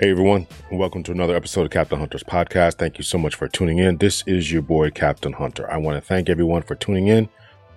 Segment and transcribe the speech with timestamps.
[0.00, 2.76] Hey everyone, welcome to another episode of Captain Hunter's podcast.
[2.76, 3.98] Thank you so much for tuning in.
[3.98, 5.70] This is your boy Captain Hunter.
[5.70, 7.28] I want to thank everyone for tuning in.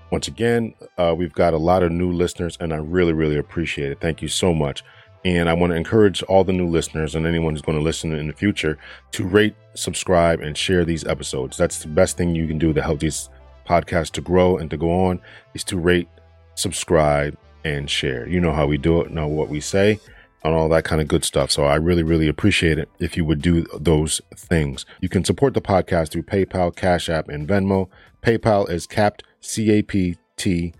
[0.09, 3.91] Once again, uh, we've got a lot of new listeners, and I really, really appreciate
[3.91, 3.99] it.
[3.99, 4.85] Thank you so much.
[5.25, 8.13] And I want to encourage all the new listeners and anyone who's going to listen
[8.13, 8.77] in the future
[9.11, 11.57] to rate, subscribe, and share these episodes.
[11.57, 13.29] That's the best thing you can do to help these
[13.67, 15.19] podcasts to grow and to go on
[15.55, 16.07] is to rate,
[16.55, 18.29] subscribe, and share.
[18.29, 19.99] You know how we do it, know what we say,
[20.43, 21.51] and all that kind of good stuff.
[21.51, 24.85] So I really, really appreciate it if you would do those things.
[25.01, 27.89] You can support the podcast through PayPal, Cash App, and Venmo.
[28.21, 30.73] PayPal is capped C A P T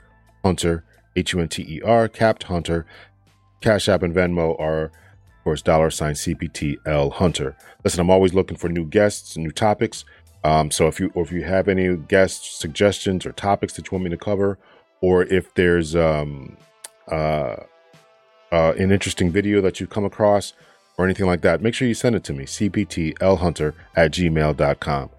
[0.44, 0.84] Hunter
[1.16, 2.86] H U N T E R capped Hunter.
[3.62, 7.56] Cash App and Venmo are, of course, dollar sign CPTL Hunter.
[7.84, 10.04] Listen, I'm always looking for new guests and new topics.
[10.44, 13.96] Um, so if you or if you have any guest suggestions or topics that you
[13.96, 14.60] want me to cover,
[15.02, 16.58] or if there's um,
[17.10, 17.56] uh,
[18.54, 20.54] uh, an interesting video that you come across
[20.98, 25.10] or anything like that, make sure you send it to me, cptlhunter at gmail.com.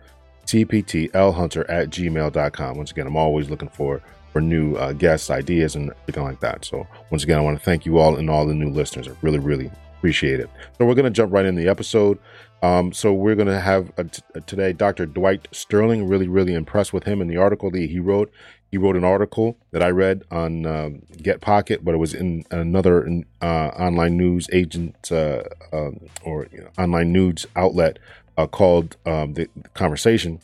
[0.46, 2.76] cptlhunter at gmail.com.
[2.76, 4.00] Once again, I'm always looking for
[4.32, 6.64] for new uh, guests, ideas, and everything like that.
[6.64, 9.06] So once again, I want to thank you all and all the new listeners.
[9.06, 10.50] I really, really appreciate it.
[10.76, 12.18] So we're going to jump right in the episode.
[12.60, 15.06] Um, so we're going to have a t- a today Dr.
[15.06, 16.08] Dwight Sterling.
[16.08, 18.32] Really, really impressed with him in the article that he wrote.
[18.74, 22.44] He wrote an article that I read on um, Get Pocket, but it was in
[22.50, 23.08] another
[23.40, 28.00] uh, online news agent uh, um, or you know, online news outlet
[28.36, 30.40] uh, called um, the, the Conversation.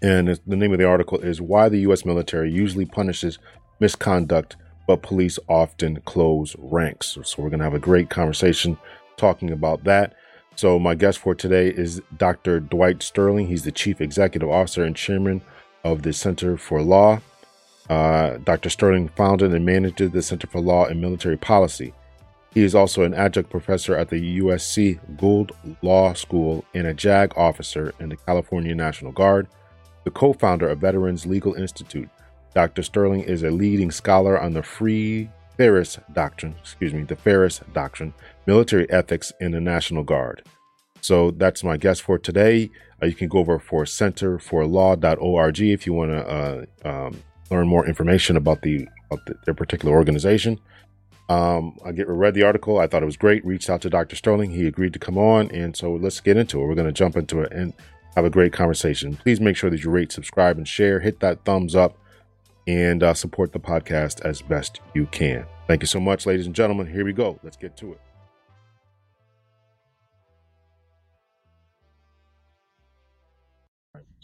[0.00, 2.04] And the name of the article is Why the U.S.
[2.04, 3.40] Military Usually Punishes
[3.80, 4.54] Misconduct,
[4.86, 7.18] but Police Often Close Ranks.
[7.24, 8.78] So, we're going to have a great conversation
[9.16, 10.14] talking about that.
[10.54, 12.60] So, my guest for today is Dr.
[12.60, 13.48] Dwight Sterling.
[13.48, 15.42] He's the Chief Executive Officer and Chairman
[15.84, 17.20] of the Center for Law.
[17.88, 18.68] Uh, Dr.
[18.68, 21.94] Sterling founded and managed the Center for Law and Military Policy.
[22.54, 25.52] He is also an adjunct professor at the USC Gould
[25.82, 29.48] Law School and a JAG officer in the California National Guard
[30.08, 32.08] the co founder of Veterans Legal Institute.
[32.54, 32.82] Dr.
[32.82, 35.28] Sterling is a leading scholar on the Free
[35.58, 38.14] Feres Doctrine, excuse me, the Feres Doctrine,
[38.46, 40.42] military ethics in the National Guard.
[41.00, 42.70] So that's my guest for today.
[43.02, 47.86] Uh, you can go over for centerforlaw.org if you want to uh, um, learn more
[47.86, 50.58] information about the, about the their particular organization.
[51.28, 52.78] Um, I get read the article.
[52.78, 53.44] I thought it was great.
[53.44, 54.16] Reached out to Dr.
[54.16, 54.50] Sterling.
[54.50, 56.66] He agreed to come on, and so let's get into it.
[56.66, 57.74] We're going to jump into it and
[58.16, 59.14] have a great conversation.
[59.14, 61.00] Please make sure that you rate, subscribe, and share.
[61.00, 61.98] Hit that thumbs up
[62.66, 65.44] and uh, support the podcast as best you can.
[65.66, 66.86] Thank you so much, ladies and gentlemen.
[66.86, 67.38] Here we go.
[67.42, 68.00] Let's get to it.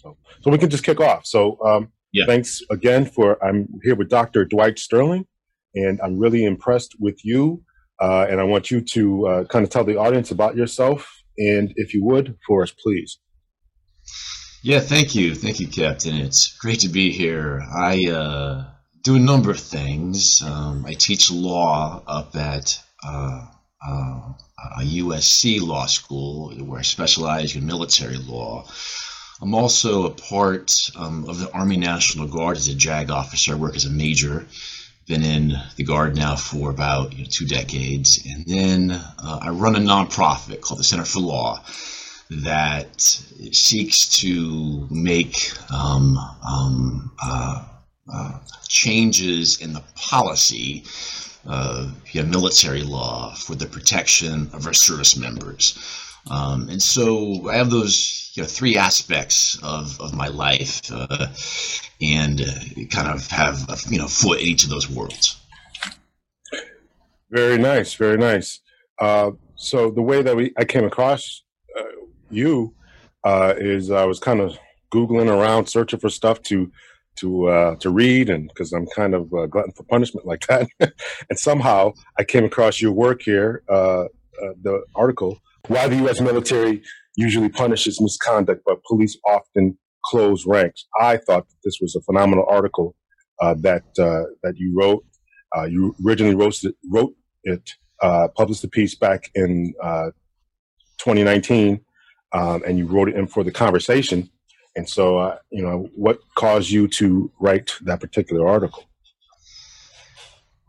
[0.04, 1.24] So, so we can just kick off.
[1.26, 2.26] So, um, Yeah.
[2.26, 3.42] thanks again for.
[3.44, 4.44] I'm here with Dr.
[4.44, 5.26] Dwight Sterling,
[5.74, 7.62] and I'm really impressed with you.
[8.00, 11.72] Uh, and I want you to uh, kind of tell the audience about yourself, and
[11.76, 13.18] if you would, for us, please.
[14.62, 15.34] Yeah, thank you.
[15.34, 16.16] Thank you, Captain.
[16.16, 17.60] It's great to be here.
[17.60, 18.64] I uh,
[19.02, 20.42] do a number of things.
[20.42, 23.46] Um, I teach law up at uh,
[23.86, 24.32] uh,
[24.80, 28.66] a USC law school where I specialize in military law.
[29.42, 33.52] I'm also a part um, of the Army National Guard as a JAG officer.
[33.52, 34.46] I work as a major.
[35.06, 38.24] Been in the Guard now for about you know, two decades.
[38.26, 41.62] And then uh, I run a nonprofit called the Center for Law
[42.30, 45.36] that seeks to make
[45.70, 46.16] um,
[46.48, 47.64] um, uh,
[48.12, 50.84] uh, changes in the policy
[51.44, 55.78] of military law for the protection of our service members.
[56.30, 61.26] Um, and so I have those you know, three aspects of, of my life uh,
[62.00, 65.40] and uh, kind of have a you know, foot in each of those worlds.
[67.30, 68.60] Very nice, very nice.
[68.98, 71.42] Uh, so the way that we I came across
[71.78, 71.82] uh,
[72.30, 72.74] you
[73.24, 74.56] uh, is I was kind of
[74.92, 76.70] googling around, searching for stuff to
[77.16, 80.68] to uh, to read, and because I'm kind of uh, glutton for punishment like that,
[80.80, 86.20] and somehow I came across your work here, uh, uh, the article why the U.S.
[86.20, 86.82] military
[87.16, 90.86] usually punishes misconduct, but police often close ranks.
[91.00, 92.94] I thought that this was a phenomenal article
[93.40, 95.04] uh, that uh, that you wrote.
[95.56, 97.14] Uh, you originally wrote it, wrote
[97.44, 97.70] it
[98.02, 100.10] uh, published the piece back in uh,
[100.98, 101.80] 2019,
[102.32, 104.28] um, and you wrote it in for the conversation.
[104.76, 108.84] And so, uh, you know, what caused you to write that particular article?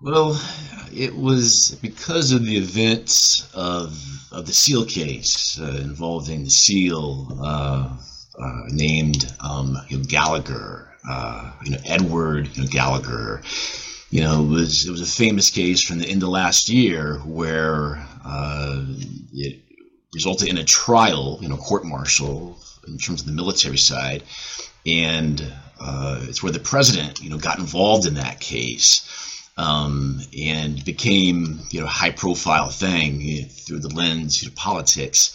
[0.05, 0.39] Well,
[0.93, 3.99] it was because of the events of,
[4.31, 7.89] of the SEAL case uh, involving the SEAL uh,
[8.39, 13.41] uh, named um, you know, Gallagher, uh, you know Edward you know, Gallagher.
[14.11, 17.17] You know, it was it was a famous case from the end of last year
[17.25, 18.85] where uh,
[19.33, 19.59] it,
[20.13, 24.21] resulted in a trial, you know, court martial in terms of the military side,
[24.85, 29.24] and uh, it's where the president, you know, got involved in that case.
[29.57, 34.53] Um, and became you know a high profile thing you know, through the lens of
[34.53, 35.31] politics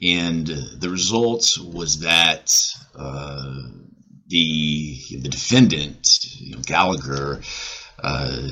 [0.00, 2.54] and the result was that
[2.94, 3.62] uh,
[4.28, 7.42] the the defendant you know, Gallagher
[8.02, 8.48] uh,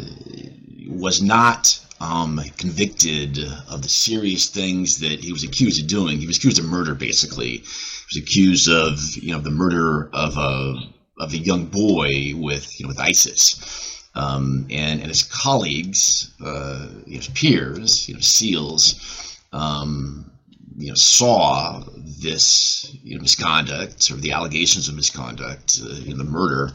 [0.88, 3.38] was not um, convicted
[3.70, 6.18] of the serious things that he was accused of doing.
[6.18, 7.58] He was accused of murder, basically.
[7.58, 10.74] He was accused of, you know, the murder of a
[11.18, 13.95] of a young boy with, you know, with ISIS.
[14.16, 20.30] Um, and, and his colleagues, uh, his peers, you know, SEALs, um,
[20.78, 21.82] you know, saw
[22.22, 26.70] this you know, misconduct or the allegations of misconduct, uh, you know, the murder,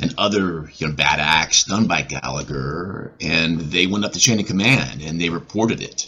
[0.00, 4.40] and other you know bad acts done by Gallagher, and they went up the chain
[4.40, 6.06] of command and they reported it,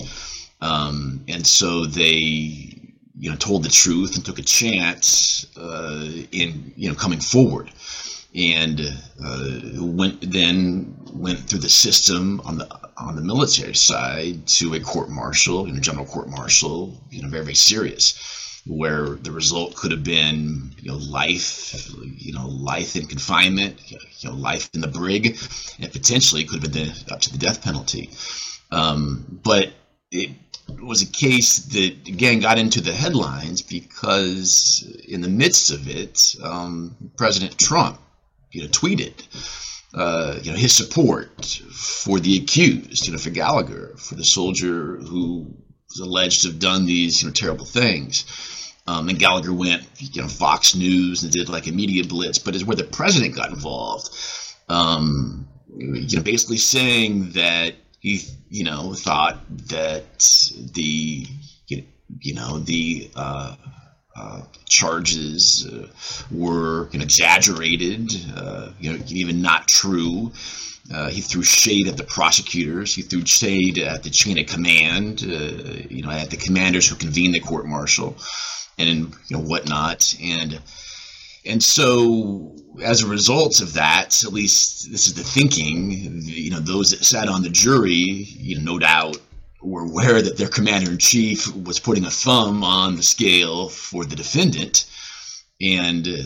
[0.61, 2.79] um, and so they
[3.19, 7.71] you know told the truth and took a chance uh, in you know coming forward
[8.35, 8.81] and
[9.25, 14.81] uh, went then went through the system on the on the military side to a
[14.81, 19.75] court martial, you know, general court martial, you know, very very serious, where the result
[19.77, 24.81] could have been you know life, you know, life in confinement, you know, life in
[24.81, 25.39] the brig,
[25.81, 28.11] and potentially could have been up to the death penalty.
[28.71, 29.73] Um, but
[30.11, 30.31] it
[30.83, 36.37] was a case that again got into the headlines because in the midst of it,
[36.43, 37.99] um, President Trump
[38.53, 39.13] you know, tweeted,
[39.95, 44.97] uh, you know, his support for the accused, you know, for Gallagher, for the soldier
[44.97, 45.55] who
[45.89, 48.75] was alleged to have done these, you know, terrible things.
[48.87, 52.55] Um, and Gallagher went, you know, Fox News and did like a media blitz, but
[52.55, 54.09] it's where the president got involved.
[54.69, 60.05] Um, you know, basically saying that he, you know, thought that
[60.73, 61.27] the,
[61.67, 63.57] you know, the uh,
[64.19, 65.87] uh, charges uh,
[66.31, 70.33] were you know, exaggerated, uh, you know, even not true.
[70.93, 72.95] Uh, he threw shade at the prosecutors.
[72.95, 76.97] He threw shade at the chain of command, uh, you know, at the commanders who
[76.97, 78.17] convened the court martial,
[78.79, 80.15] and you know whatnot.
[80.23, 80.61] And
[81.45, 86.23] and so, as a result of that, at least this is the thinking.
[86.23, 89.19] You know, those that sat on the jury, you know, no doubt
[89.61, 94.05] were aware that their commander in chief was putting a thumb on the scale for
[94.05, 94.87] the defendant
[95.61, 96.23] and uh,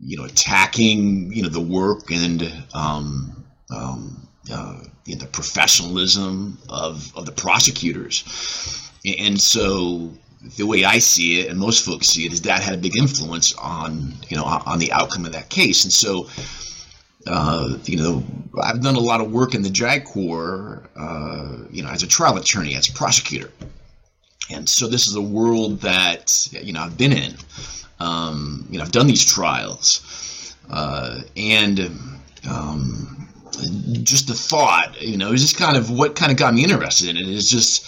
[0.00, 6.58] you know attacking you know the work and um, um, uh, you know, the professionalism
[6.68, 8.90] of, of the prosecutors.
[9.04, 10.12] And so
[10.56, 12.96] the way I see it and most folks see it is that had a big
[12.96, 15.84] influence on you know on the outcome of that case.
[15.84, 16.28] And so
[17.28, 18.24] uh, you know,
[18.62, 22.06] I've done a lot of work in the JAG Corps, uh, you know, as a
[22.06, 23.50] trial attorney, as a prosecutor.
[24.50, 27.34] And so this is a world that, you know, I've been in.
[28.00, 30.54] Um, you know, I've done these trials.
[30.70, 31.90] Uh, and
[32.48, 33.28] um,
[34.02, 37.08] just the thought, you know, is just kind of what kind of got me interested
[37.10, 37.86] in it is just,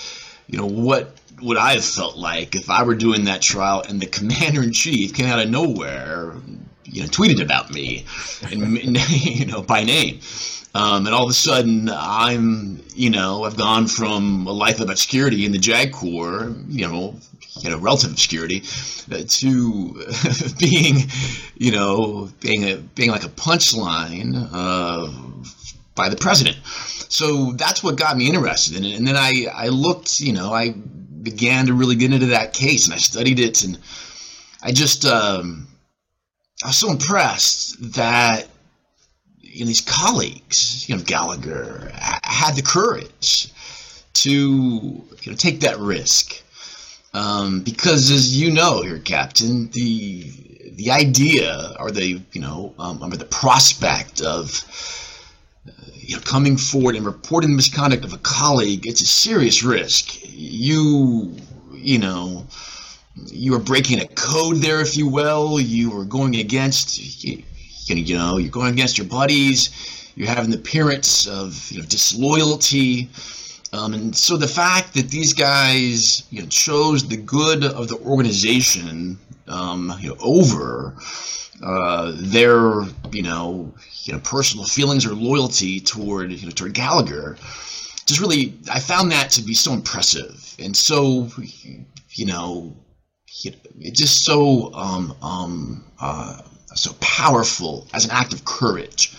[0.49, 4.01] you know, what would I have felt like if I were doing that trial and
[4.01, 6.35] the commander in chief came out of nowhere,
[6.91, 8.05] you know, tweeted about me,
[8.51, 10.21] and, you know, by name.
[10.73, 14.89] Um, and all of a sudden, I'm, you know, I've gone from a life of
[14.89, 17.17] obscurity in the JAG Corps, you know,
[17.61, 18.63] you know, relative obscurity,
[19.11, 20.07] uh, to
[20.59, 21.11] being,
[21.57, 25.11] you know, being a being like a punchline uh,
[25.97, 26.57] by the president.
[26.65, 28.97] So that's what got me interested in it.
[28.97, 32.85] And then I I looked, you know, I began to really get into that case,
[32.85, 33.77] and I studied it, and
[34.63, 35.05] I just.
[35.05, 35.67] Um,
[36.63, 38.47] I was so impressed that
[39.41, 43.49] you know, these colleagues, you know, Gallagher, had the courage
[44.13, 46.43] to you know, take that risk.
[47.15, 50.31] Um, because as you know, here, Captain, the
[50.73, 54.63] the idea or the you know um, or the prospect of
[55.67, 59.65] uh, you know coming forward and reporting the misconduct of a colleague, it's a serious
[59.65, 60.21] risk.
[60.25, 61.35] You
[61.73, 62.47] you know
[63.27, 65.61] you are breaking a code there, if you will.
[65.61, 67.43] You are going against, you,
[67.87, 69.71] you know, you're going against your buddies.
[70.17, 73.09] You're having the appearance of you know, disloyalty.
[73.73, 77.97] Um, and so the fact that these guys you know, chose the good of the
[77.99, 80.95] organization um, you know, over
[81.63, 83.73] uh, their you know,
[84.05, 87.37] you know personal feelings or loyalty toward you know, toward Gallagher,
[88.07, 91.29] just really I found that to be so impressive and so
[92.11, 92.75] you know
[93.45, 96.43] it's just so um, um, uh,
[96.75, 99.15] so powerful as an act of courage,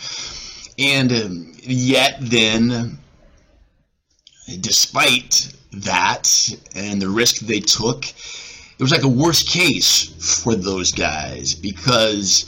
[0.77, 2.97] and um, yet then
[4.59, 10.91] despite that and the risk they took, it was like a worst case for those
[10.91, 12.45] guys because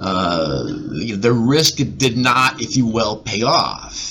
[0.00, 4.10] uh, you know, the risk did not, if you will, pay off.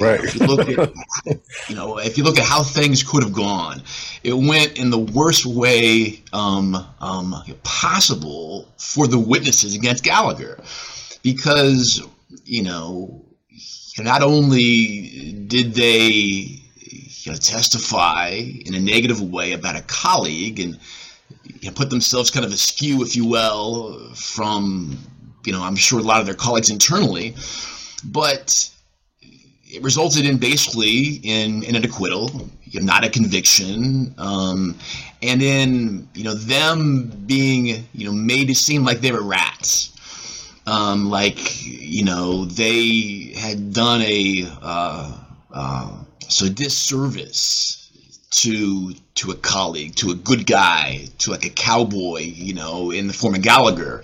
[0.00, 0.20] Right.
[0.24, 0.92] If you look at,
[1.68, 3.82] you know, if you look at how things could have gone,
[4.24, 10.58] it went in the worst way um, um, possible for the witnesses against Gallagher,
[11.22, 12.02] because
[12.44, 13.22] you know,
[13.98, 20.78] not only did they you know, testify in a negative way about a colleague and
[21.60, 24.98] you know, put themselves kind of askew, if you will, from
[25.44, 27.34] you know, I'm sure a lot of their colleagues internally,
[28.04, 28.70] but
[29.74, 32.30] it resulted in basically in, in an acquittal,
[32.62, 34.76] you know, not a conviction, um,
[35.20, 39.90] and in you know them being you know made to seem like they were rats,
[40.66, 45.18] um, like you know they had done a uh,
[45.52, 45.90] uh,
[46.28, 47.80] so disservice
[48.30, 53.08] to to a colleague, to a good guy, to like a cowboy, you know, in
[53.08, 54.02] the form of Gallagher,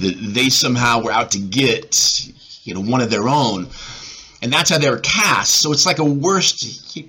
[0.00, 2.26] that they somehow were out to get
[2.64, 3.68] you know one of their own
[4.42, 5.60] and that's how they were cast.
[5.60, 7.04] So it's like a worst you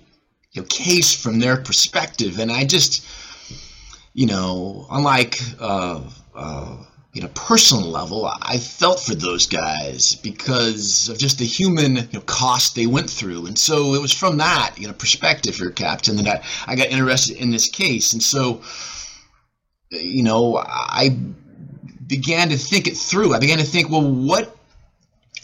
[0.55, 2.39] know, case from their perspective.
[2.39, 3.05] And I just,
[4.13, 6.01] you know, unlike uh,
[6.35, 6.77] uh,
[7.13, 12.07] you know personal level, I felt for those guys because of just the human you
[12.13, 13.47] know, cost they went through.
[13.47, 16.87] And so it was from that you know perspective here, Captain, that I, I got
[16.87, 18.13] interested in this case.
[18.13, 18.61] And so,
[19.89, 21.17] you know, I
[22.05, 23.33] began to think it through.
[23.33, 24.55] I began to think, well, what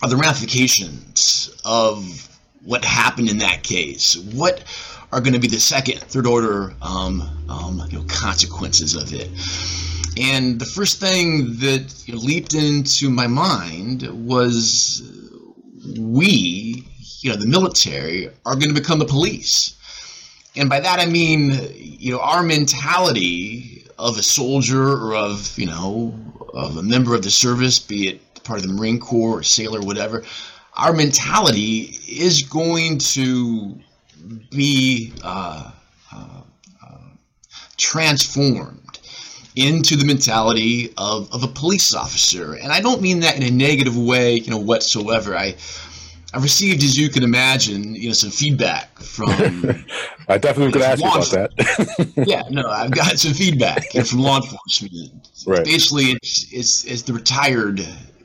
[0.02, 2.30] are the ramifications of
[2.64, 4.18] what happened in that case?
[4.34, 4.64] What
[5.12, 9.30] are going to be the second, third order um, um, you know, consequences of it?
[10.20, 15.02] And the first thing that you know, leaped into my mind was
[15.98, 16.86] we,
[17.22, 19.76] you know, the military, are going to become the police.
[20.56, 25.66] And by that I mean, you know, our mentality of a soldier or of, you
[25.66, 26.14] know,
[26.54, 29.80] of a member of the service, be it part of the Marine Corps or sailor,
[29.80, 30.24] whatever,
[30.76, 33.78] our mentality is going to
[34.50, 35.72] be uh,
[36.12, 36.42] uh,
[36.84, 36.98] uh,
[37.78, 39.00] transformed
[39.56, 42.56] into the mentality of, of a police officer.
[42.56, 45.36] And I don't mean that in a negative way, you know, whatsoever.
[45.36, 45.56] I
[46.34, 49.30] I've received, as you can imagine, you know, some feedback from.
[50.28, 52.14] I definitely could ask you about that.
[52.28, 55.28] yeah, no, I've got some feedback you know, from law enforcement.
[55.48, 55.66] Right.
[55.66, 57.80] Basically, it's it's it's the retired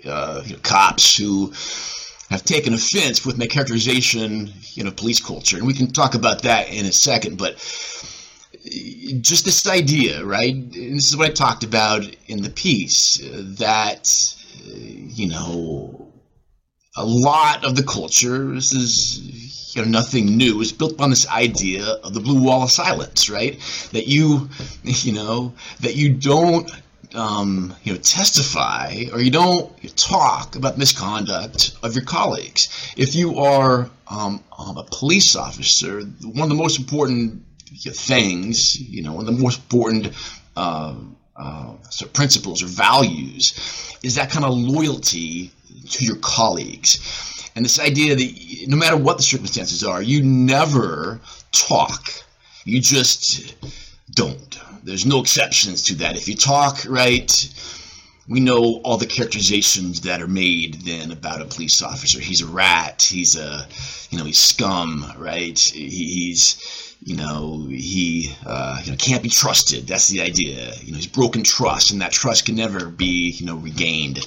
[0.07, 1.53] uh, you know, cops who
[2.31, 6.43] have taken offense with my characterization, you know, police culture, and we can talk about
[6.43, 7.39] that in a second.
[7.39, 7.57] But
[9.21, 10.55] just this idea, right?
[10.55, 13.21] And this is what I talked about in the piece
[13.59, 14.35] that
[14.65, 16.13] you know
[16.97, 18.55] a lot of the culture.
[18.55, 20.61] This is you know nothing new.
[20.61, 23.59] It's built upon this idea of the blue wall of silence, right?
[23.93, 24.49] That you
[24.83, 26.71] you know that you don't
[27.15, 32.93] um, you know, testify or you don't talk about misconduct of your colleagues.
[32.97, 37.43] If you are um, um, a police officer, one of the most important
[37.73, 40.13] things, you know, one of the most important
[40.57, 40.95] uh,
[41.37, 41.75] uh,
[42.13, 45.51] principles or values is that kind of loyalty
[45.91, 47.51] to your colleagues.
[47.57, 51.21] And this idea that no matter what the circumstances are, you never
[51.53, 52.11] talk.
[52.65, 53.55] You just
[54.13, 54.59] don't.
[54.85, 56.17] There's no exceptions to that.
[56.17, 57.33] If you talk right,
[58.29, 62.21] we know all the characterizations that are made then about a police officer.
[62.21, 63.03] He's a rat.
[63.03, 63.67] He's a,
[64.11, 65.59] you know, he's scum, right?
[65.59, 69.87] He's, you know, he, uh, you know, can't be trusted.
[69.87, 70.73] That's the idea.
[70.83, 74.19] You know, he's broken trust, and that trust can never be, you know, regained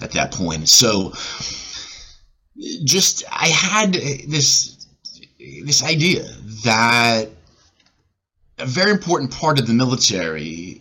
[0.00, 0.68] at that point.
[0.68, 1.12] So,
[2.84, 4.86] just I had this
[5.38, 6.24] this idea
[6.64, 7.28] that
[8.58, 10.80] a very important part of the military,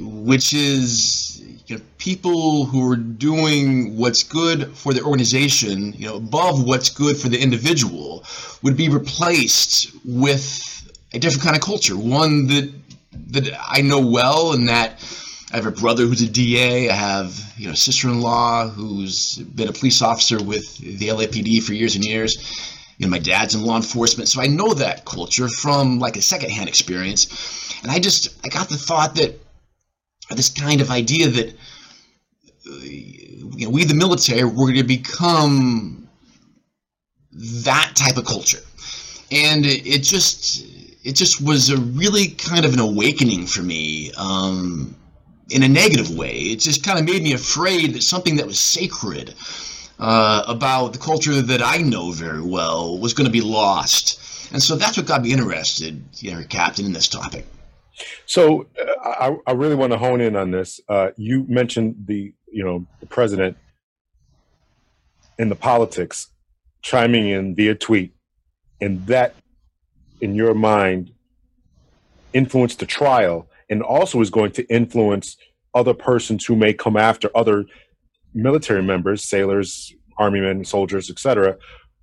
[0.00, 6.16] which is you know, people who are doing what's good for the organization, you know,
[6.16, 8.24] above what's good for the individual,
[8.62, 12.70] would be replaced with a different kind of culture, one that
[13.28, 15.02] that I know well, and that
[15.52, 16.90] I have a brother who's a DA.
[16.90, 21.94] I have you know sister-in-law who's been a police officer with the LAPD for years
[21.94, 25.98] and years you know, my dad's in law enforcement, so I know that culture from
[25.98, 27.74] like a secondhand experience.
[27.82, 29.38] And I just, I got the thought that
[30.30, 36.08] this kind of idea that, uh, you know, we the military, we're going to become
[37.32, 38.62] that type of culture.
[39.30, 40.64] And it, it, just,
[41.04, 44.12] it just was a really kind of an awakening for me.
[44.16, 44.96] Um,
[45.50, 46.36] in a negative way.
[46.36, 49.34] It just kind of made me afraid that something that was sacred
[49.98, 54.20] uh, about the culture that I know very well was going to be lost
[54.54, 57.44] And so that's what got me interested, you know, Captain, in this topic.
[58.24, 60.80] So uh, I, I really want to hone in on this.
[60.88, 63.56] Uh, you mentioned the, you know, the president
[65.40, 66.28] in the politics
[66.82, 68.14] chiming in via tweet,
[68.80, 69.34] and that,
[70.20, 71.10] in your mind,
[72.32, 75.36] influenced the trial, and also is going to influence
[75.74, 77.64] other persons who may come after other
[78.34, 81.56] military members, sailors, army men, soldiers, etc.,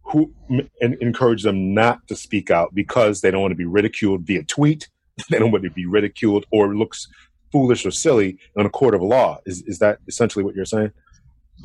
[0.04, 0.34] who
[0.82, 4.44] and encourage them not to speak out because they don't want to be ridiculed via
[4.44, 4.90] tweet.
[5.30, 7.08] They don't want to be ridiculed or looks
[7.52, 9.38] foolish or silly in a court of law.
[9.46, 10.92] Is is that essentially what you're saying?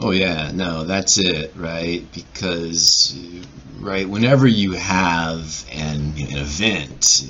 [0.00, 2.04] Oh yeah, no, that's it, right?
[2.12, 3.18] Because
[3.80, 7.26] right, whenever you have an, an event,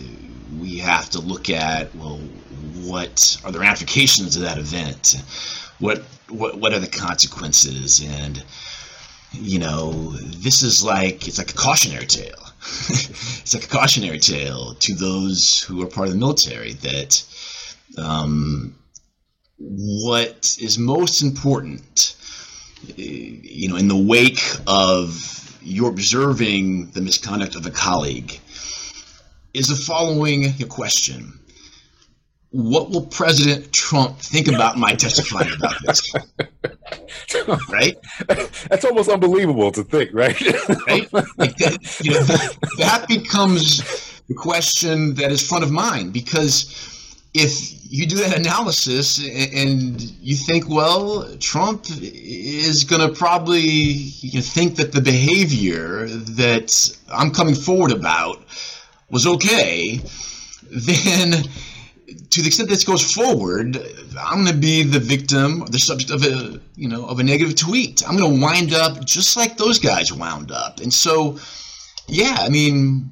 [0.58, 2.18] we have to look at well,
[2.82, 5.16] what are the ramifications of that event?
[5.78, 8.02] What what what are the consequences?
[8.04, 8.42] And
[9.32, 12.42] you know, this is like it's like a cautionary tale.
[12.88, 17.22] it's like a cautionary tale to those who are part of the military that
[17.98, 18.74] um,
[19.58, 22.16] what is most important,
[22.96, 28.40] you know, in the wake of you observing the misconduct of a colleague,
[29.54, 31.38] is the following question
[32.50, 36.12] what will President Trump think about my testifying about this?
[37.70, 37.96] right?
[38.68, 40.40] That's almost unbelievable to think, right?
[40.86, 41.12] right?
[41.36, 42.22] Like that, you know,
[42.78, 46.96] that becomes the question that is front of mind because
[47.34, 54.40] if you do that analysis and you think, well, Trump is going to probably you
[54.40, 58.42] think that the behavior that I'm coming forward about
[59.10, 60.00] was okay,
[60.70, 61.44] then
[62.06, 63.76] to the extent this goes forward,
[64.20, 67.56] I'm going to be the victim, the subject of a, you know, of a negative
[67.56, 68.06] tweet.
[68.08, 70.80] I'm going to wind up just like those guys wound up.
[70.80, 71.38] And so,
[72.06, 73.10] yeah, I mean,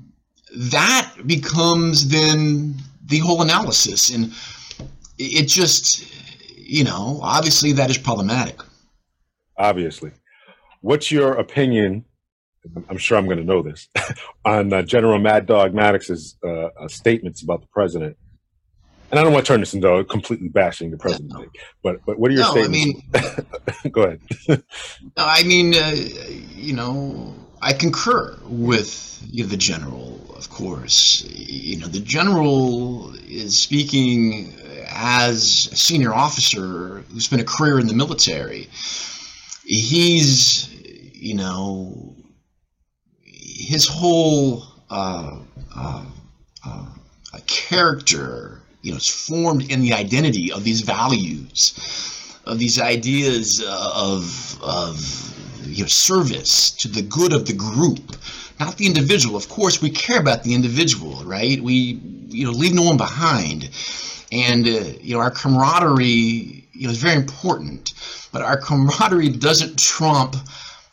[0.55, 4.15] that becomes then the whole analysis.
[4.15, 4.33] And
[5.19, 6.07] it just,
[6.57, 8.61] you know, obviously that is problematic.
[9.59, 10.13] Obviously.
[10.83, 12.05] What's your opinion?
[12.89, 13.89] I'm sure I'm going to know this
[14.45, 18.17] on uh, General Mad Dog Mattis's uh, uh, statements about the president
[19.15, 21.47] and I don't want to turn this into completely bashing the president, no.
[21.85, 23.01] but but what are your no, statements?
[23.15, 24.21] I mean, go ahead.
[24.49, 24.63] no,
[25.19, 25.95] I mean, uh,
[26.57, 31.25] you know, I concur with you know, the general, of course.
[31.31, 34.53] You know, the general is speaking
[34.89, 38.69] as a senior officer who spent a career in the military.
[39.65, 40.69] He's,
[41.15, 42.17] you know,
[43.23, 45.39] his whole uh,
[45.77, 46.05] uh,
[46.67, 46.87] uh
[47.47, 51.73] character you know, it's formed in the identity of these values,
[52.45, 55.35] of these ideas of, of
[55.67, 58.15] you know, service to the good of the group,
[58.61, 59.37] not the individual.
[59.37, 61.59] Of course, we care about the individual, right?
[61.63, 63.71] We, you know, leave no one behind.
[64.31, 67.95] And, uh, you know, our camaraderie, you know, is very important.
[68.33, 70.37] But our camaraderie doesn't trump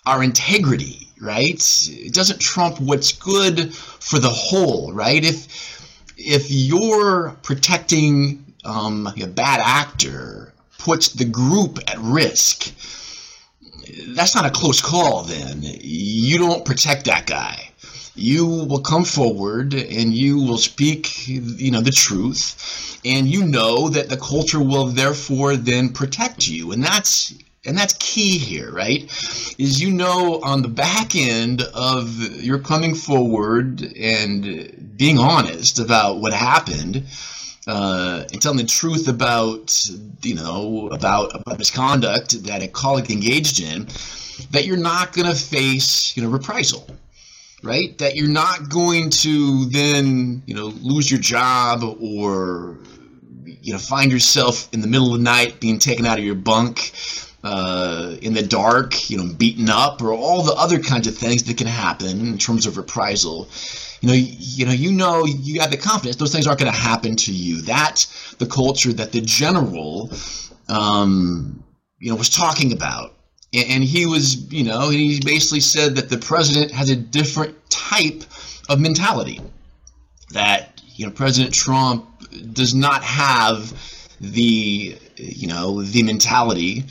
[0.05, 1.61] our integrity, right?
[1.89, 5.25] It doesn't trump what's good for the whole, right?
[5.25, 5.80] If
[6.25, 12.73] if you're protecting um, a bad actor puts the group at risk,
[14.09, 15.59] that's not a close call then.
[15.61, 17.69] You don't protect that guy.
[18.15, 23.89] You will come forward and you will speak, you know, the truth, and you know
[23.89, 26.71] that the culture will therefore then protect you.
[26.71, 27.33] And that's
[27.65, 29.03] and that's key here, right?
[29.57, 36.19] Is you know on the back end of your coming forward and being honest about
[36.19, 37.03] what happened
[37.67, 39.79] uh, and telling the truth about
[40.23, 43.87] you know about about misconduct that a colleague engaged in,
[44.51, 46.87] that you're not going to face you know reprisal,
[47.61, 47.95] right?
[47.99, 52.79] That you're not going to then you know lose your job or
[53.45, 56.33] you know find yourself in the middle of the night being taken out of your
[56.33, 56.91] bunk
[57.43, 61.43] uh, in the dark, you know, beaten up, or all the other kinds of things
[61.43, 63.47] that can happen in terms of reprisal.
[64.01, 66.77] You know, you, know, you know, you have the confidence those things aren't going to
[66.77, 67.61] happen to you.
[67.61, 70.11] That's the culture that the general,
[70.69, 71.63] um,
[71.99, 73.13] you know, was talking about,
[73.53, 77.55] and, and he was, you know, he basically said that the president has a different
[77.69, 78.23] type
[78.69, 79.39] of mentality.
[80.31, 82.05] That you know, President Trump
[82.53, 83.73] does not have
[84.21, 86.85] the, you know, the mentality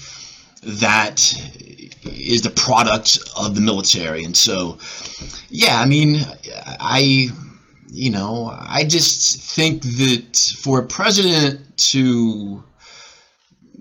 [0.62, 1.34] that
[2.04, 4.24] is the product of the military.
[4.24, 4.78] And so,
[5.48, 6.20] yeah, I mean,
[6.80, 7.28] I,
[7.90, 12.62] you know, I just think that for a president to,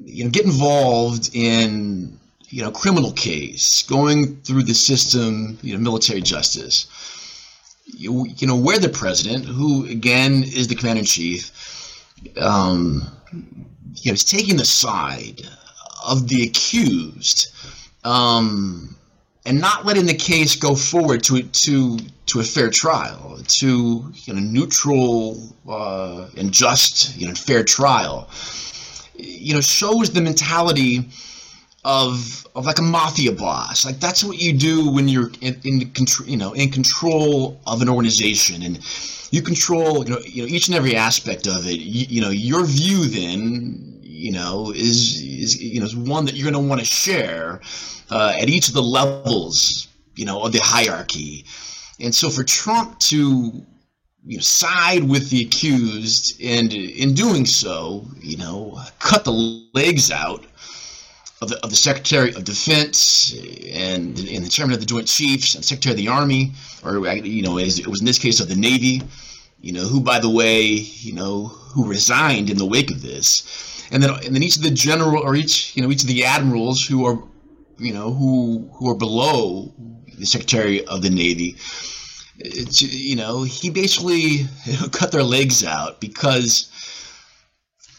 [0.06, 5.80] you know, get involved in, you know, criminal case, going through the system, you know,
[5.80, 6.88] military justice,
[7.86, 11.52] you, you know, where the president, who again is the commander in chief,
[12.38, 15.42] um, you know, is taking the side
[16.06, 17.52] of the accused
[18.04, 18.96] um,
[19.46, 24.34] and not letting the case go forward to to to a fair trial, to you
[24.34, 28.30] know, neutral uh, and just you know fair trial.
[29.16, 31.10] You know, shows the mentality
[31.84, 33.86] of of like a mafia boss.
[33.86, 37.82] Like that's what you do when you're in, in control, you know, in control of
[37.82, 38.80] an organization, and
[39.32, 41.80] you control, you know, you know each and every aspect of it.
[41.80, 46.36] You, you know, your view then, you know, is is you know is one that
[46.36, 47.62] you're going to want to share
[48.10, 51.46] uh, at each of the levels, you know, of the hierarchy.
[52.00, 53.66] And so for Trump to
[54.26, 59.32] you know, side with the accused and in doing so, you know, cut the
[59.74, 60.46] legs out
[61.42, 63.34] of the, of the Secretary of Defense
[63.74, 66.52] and, and the Chairman of the Joint Chiefs and Secretary of the Army,
[66.84, 69.02] or you know, it was in this case of the Navy,
[69.62, 73.79] you know, who by the way, you know, who resigned in the wake of this,
[73.92, 76.26] and then and then each of the general or each you know each of the
[76.26, 77.22] admirals who are,
[77.78, 79.74] you know, who who are below
[80.18, 81.56] the Secretary of the Navy.
[82.42, 84.46] It's, you know, he basically
[84.92, 86.72] cut their legs out because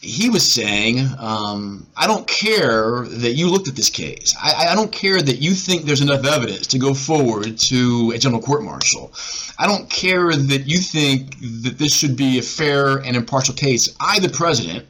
[0.01, 4.35] he was saying, um, I don't care that you looked at this case.
[4.41, 8.17] I, I, don't care that you think there's enough evidence to go forward to a
[8.17, 9.13] general court martial.
[9.59, 13.95] I don't care that you think that this should be a fair and impartial case.
[13.99, 14.87] I, the president,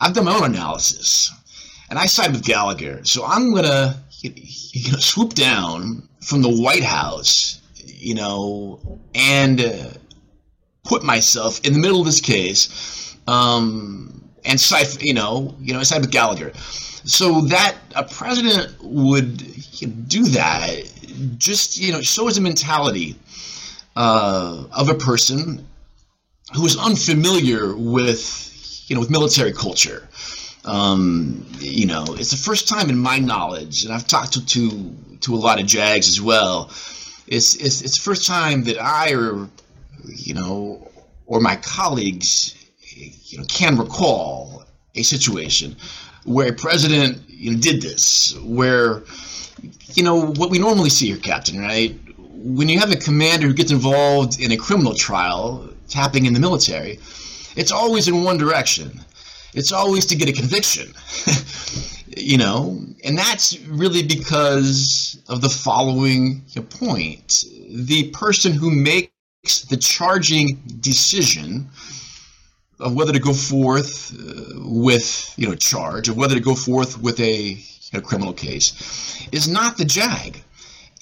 [0.00, 1.32] I've done my own analysis,
[1.90, 3.04] and I side with Gallagher.
[3.04, 9.90] So I'm gonna you know, swoop down from the White House, you know, and uh,
[10.84, 13.16] put myself in the middle of this case.
[13.26, 16.52] Um, and side, you know, you know, side with Gallagher.
[16.54, 19.42] So that a president would
[19.80, 20.92] you know, do that
[21.38, 23.16] just you know shows a mentality
[23.94, 25.66] uh, of a person
[26.54, 28.45] who is unfamiliar with
[28.86, 30.08] you know with military culture.
[30.64, 34.94] Um, you know, it's the first time in my knowledge, and I've talked to to,
[35.20, 36.70] to a lot of JAGs as well.
[37.28, 39.48] It's, it's it's the first time that I or
[40.04, 40.88] you know
[41.26, 42.54] or my colleagues
[42.96, 45.76] you know, can recall a situation
[46.24, 49.02] where a president you know, did this, where,
[49.94, 51.98] you know, what we normally see here, Captain, right?
[52.18, 56.40] When you have a commander who gets involved in a criminal trial, tapping in the
[56.40, 56.98] military,
[57.56, 59.00] it's always in one direction.
[59.54, 60.92] It's always to get a conviction,
[62.16, 67.44] you know, and that's really because of the following point.
[67.70, 71.68] The person who makes the charging decision
[72.78, 77.00] of whether to go forth uh, with you know charge of whether to go forth
[77.00, 77.56] with a
[77.96, 80.42] know, criminal case is not the JAG.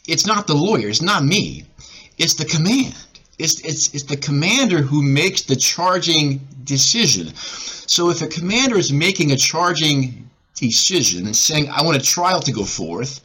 [0.06, 0.88] It's not the lawyer.
[0.88, 1.64] It's not me.
[2.18, 2.94] It's the command.
[3.38, 7.34] It's, it's, it's the commander who makes the charging decision.
[7.34, 12.40] So if a commander is making a charging decision and saying, I want a trial
[12.40, 13.20] to go forth,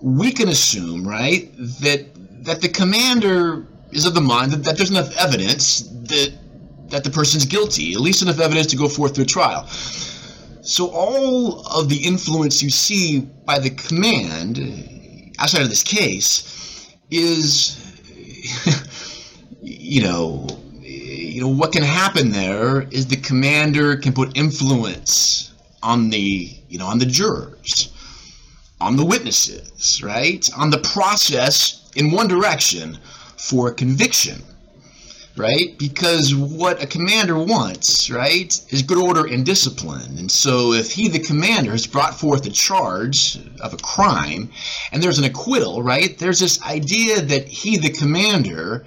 [0.00, 2.06] we can assume, right, that
[2.44, 6.34] that the commander is of the mind that, that there's enough evidence that
[6.88, 9.66] that the person's guilty, at least enough evidence to go forth to a trial.
[9.66, 14.58] So all of the influence you see by the command
[15.38, 17.76] outside of this case is,
[19.64, 20.46] you know,
[20.80, 26.78] you know what can happen there is the commander can put influence on the you
[26.78, 27.92] know on the jurors,
[28.80, 32.98] on the witnesses, right, on the process in one direction
[33.36, 34.42] for conviction
[35.36, 35.76] right?
[35.78, 40.18] Because what a commander wants, right, is good order and discipline.
[40.18, 44.50] And so if he, the commander, has brought forth a charge of a crime
[44.92, 48.86] and there's an acquittal, right, there's this idea that he, the commander,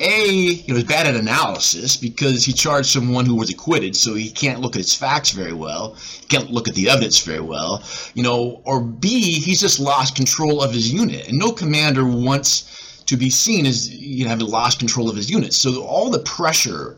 [0.00, 4.30] a, you was bad at analysis because he charged someone who was acquitted, so he
[4.30, 5.96] can't look at his facts very well,
[6.28, 7.82] can't look at the evidence very well,
[8.14, 11.28] you know, or B, he's just lost control of his unit.
[11.28, 15.30] And no commander wants to be seen as you know, having lost control of his
[15.30, 15.56] units.
[15.56, 16.96] So all the pressure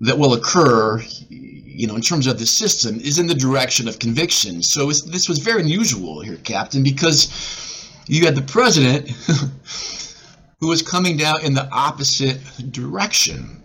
[0.00, 3.98] that will occur, you know, in terms of the system, is in the direction of
[3.98, 4.62] conviction.
[4.62, 7.28] So this was very unusual here, Captain, because
[8.06, 9.10] you had the president
[10.60, 12.40] who was coming down in the opposite
[12.70, 13.62] direction,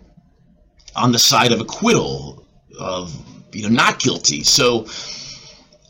[0.96, 2.46] on the side of acquittal,
[2.80, 3.16] of
[3.54, 4.44] you know, not guilty.
[4.44, 4.88] So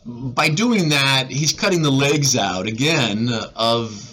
[0.04, 4.08] by doing that, he's cutting the legs out again of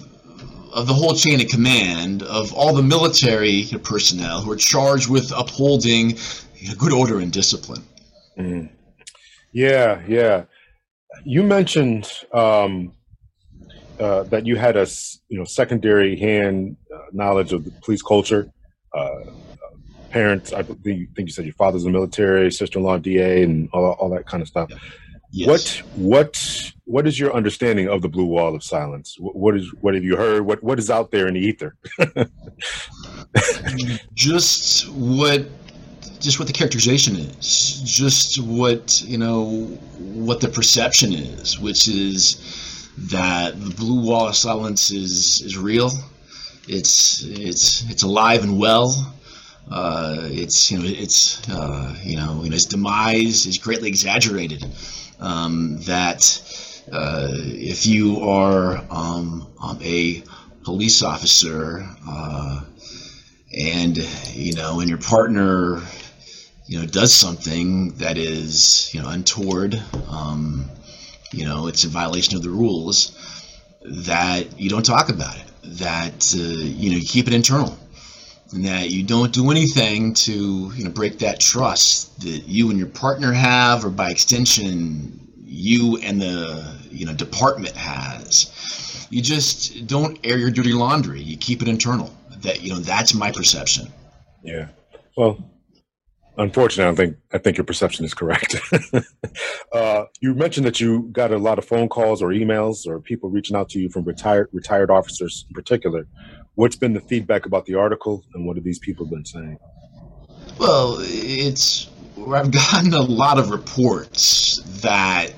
[0.71, 5.31] of the whole chain of command of all the military personnel who are charged with
[5.35, 6.15] upholding
[6.77, 7.83] good order and discipline.
[8.37, 8.69] Mm.
[9.51, 10.43] Yeah, yeah.
[11.23, 12.93] You mentioned um,
[13.99, 14.87] uh, that you had a
[15.27, 18.51] you know secondary hand uh, knowledge of the police culture.
[18.93, 19.25] Uh,
[20.09, 24.09] parents, I think you said your father's in the military, sister-in-law DA, and all, all
[24.09, 24.71] that kind of stuff.
[25.31, 25.47] Yes.
[25.47, 29.15] What what what is your understanding of the blue wall of silence?
[29.19, 30.45] What, what is what have you heard?
[30.45, 31.75] What what is out there in the ether?
[34.15, 35.45] just what
[36.19, 39.65] just what the characterization is, just what you know
[39.99, 42.68] what the perception is, which is
[43.07, 45.91] that the blue wall of silence is is real.
[46.67, 49.15] It's it's it's alive and well.
[49.71, 54.65] Uh, it's you know it's uh, you know, its demise is greatly exaggerated
[55.19, 56.41] um, that
[56.91, 60.23] uh, if you are um, um, a
[60.63, 62.61] police officer uh,
[63.57, 63.97] and
[64.33, 65.81] you know and your partner
[66.65, 70.65] you know does something that is you know untoward um,
[71.31, 73.15] you know it's a violation of the rules
[73.85, 77.77] that you don't talk about it that uh, you know you keep it internal
[78.51, 82.79] and that you don't do anything to you know break that trust that you and
[82.79, 89.07] your partner have or by extension you and the you know department has.
[89.09, 91.21] You just don't air your dirty laundry.
[91.21, 92.13] You keep it internal.
[92.41, 93.87] That you know that's my perception.
[94.43, 94.67] Yeah.
[95.17, 95.37] Well
[96.37, 98.55] unfortunately i think i think your perception is correct.
[99.71, 103.29] Uh, you mentioned that you got a lot of phone calls or emails or people
[103.29, 106.07] reaching out to you from retired retired officers in particular.
[106.55, 109.59] What's been the feedback about the article and what have these people been saying?
[110.57, 111.89] Well it's
[112.27, 115.33] i've gotten a lot of reports that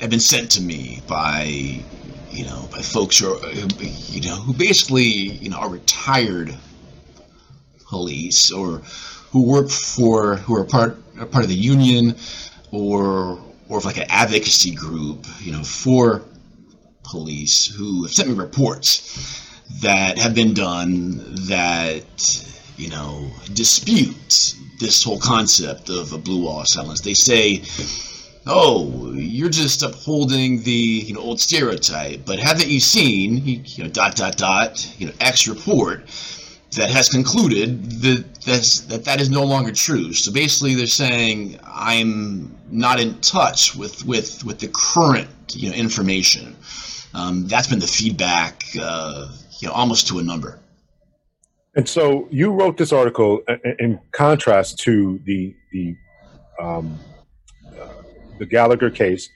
[0.00, 1.82] have been sent to me by
[2.30, 6.54] you know by folks who are, you know who basically you know are retired
[7.88, 8.82] police or
[9.30, 10.96] who work for who are part
[11.30, 12.16] part of the union
[12.72, 16.22] or or of like an advocacy group you know for
[17.04, 19.46] police who have sent me reports
[19.82, 26.62] that have been done that you know dispute this whole concept of a blue wall
[26.62, 27.02] of silence.
[27.02, 27.62] They say,
[28.46, 33.90] "Oh, you're just upholding the you know old stereotype," but haven't you seen you know
[33.90, 36.08] dot dot dot you know X report
[36.76, 40.12] that has concluded that that's, that that is no longer true.
[40.12, 45.74] So basically, they're saying I'm not in touch with with with the current you know
[45.74, 46.56] information.
[47.12, 48.62] Um, that's been the feedback.
[48.80, 49.28] Uh,
[49.60, 50.58] you know, almost to a number.
[51.76, 53.42] And so you wrote this article
[53.78, 55.96] in contrast to the the
[56.60, 56.98] um,
[57.78, 57.88] uh,
[58.38, 59.28] the Gallagher case,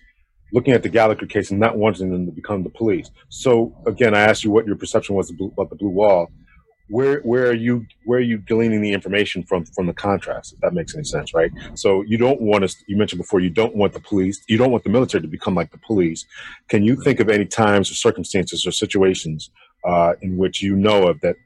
[0.52, 3.10] looking at the Gallagher case and not wanting them to become the police.
[3.28, 6.28] So again, I asked you what your perception was about the blue wall.
[6.88, 10.52] Where where are you where are you gleaning the information from from the contrast?
[10.52, 11.50] If that makes any sense, right?
[11.74, 12.76] So you don't want us.
[12.86, 14.42] You mentioned before you don't want the police.
[14.48, 16.26] You don't want the military to become like the police.
[16.68, 19.50] Can you think of any times or circumstances or situations
[19.84, 21.36] uh, in which you know of that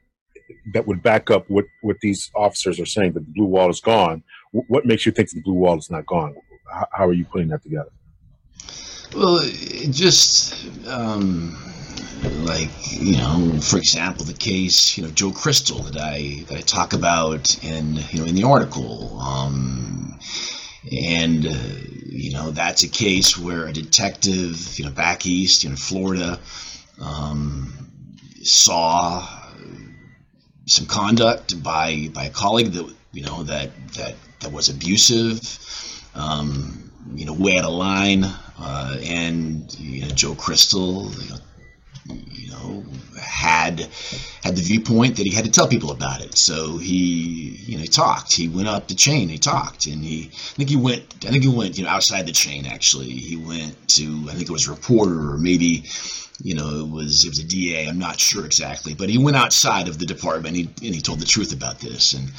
[0.73, 3.79] that would back up what what these officers are saying that the blue wall is
[3.79, 4.23] gone.
[4.51, 6.35] what makes you think the blue wall is not gone?
[6.71, 7.91] How, how are you putting that together?
[9.15, 9.39] Well,
[9.89, 10.55] just
[10.87, 11.57] um,
[12.23, 16.61] like you know, for example, the case you know Joe Crystal that I that I
[16.61, 19.19] talk about in you know in the article.
[19.19, 20.19] Um,
[20.91, 21.53] and uh,
[22.05, 26.39] you know that's a case where a detective you know back east in Florida
[27.01, 27.73] um,
[28.41, 29.27] saw
[30.65, 35.39] some conduct by by a colleague that you know that that that was abusive,
[36.15, 38.23] um, you know, way out of line,
[38.59, 41.37] uh, and you know, Joe Crystal, you know,
[42.05, 42.83] you know,
[43.21, 43.87] had
[44.43, 46.37] had the viewpoint that he had to tell people about it.
[46.37, 48.33] So he, you know, he talked.
[48.33, 49.29] He went up the chain.
[49.29, 51.03] He talked, and he, I think he went.
[51.25, 52.65] I think he went, you know, outside the chain.
[52.65, 54.25] Actually, he went to.
[54.29, 55.85] I think it was a reporter, or maybe
[56.41, 57.87] you know, it was it was a DA.
[57.87, 61.01] I'm not sure exactly, but he went outside of the department and he, and he
[61.01, 62.13] told the truth about this.
[62.13, 62.31] And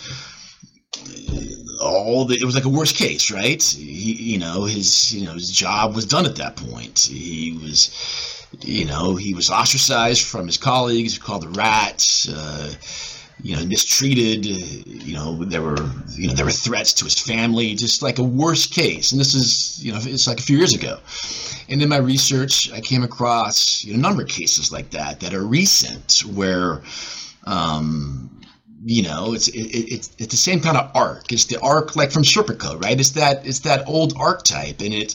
[1.81, 3.63] uh, all the it was like a worst case, right?
[3.63, 6.99] He, you know, his you know his job was done at that point.
[6.99, 12.29] He was, you know, he was ostracized from his colleagues, called the rats.
[12.29, 12.73] Uh,
[13.43, 14.45] you know, mistreated.
[14.45, 15.79] You know, there were
[16.11, 19.13] you know there were threats to his family, just like a worst case.
[19.13, 20.99] And this is you know it's like a few years ago.
[21.69, 25.21] And in my research, I came across you know, a number of cases like that
[25.21, 26.83] that are recent, where
[27.45, 28.31] um,
[28.85, 31.33] you know it's it, it, it's the same kind of arc.
[31.33, 32.99] It's the arc like from Serpico, right?
[32.99, 35.13] It's that it's that old archetype, and it.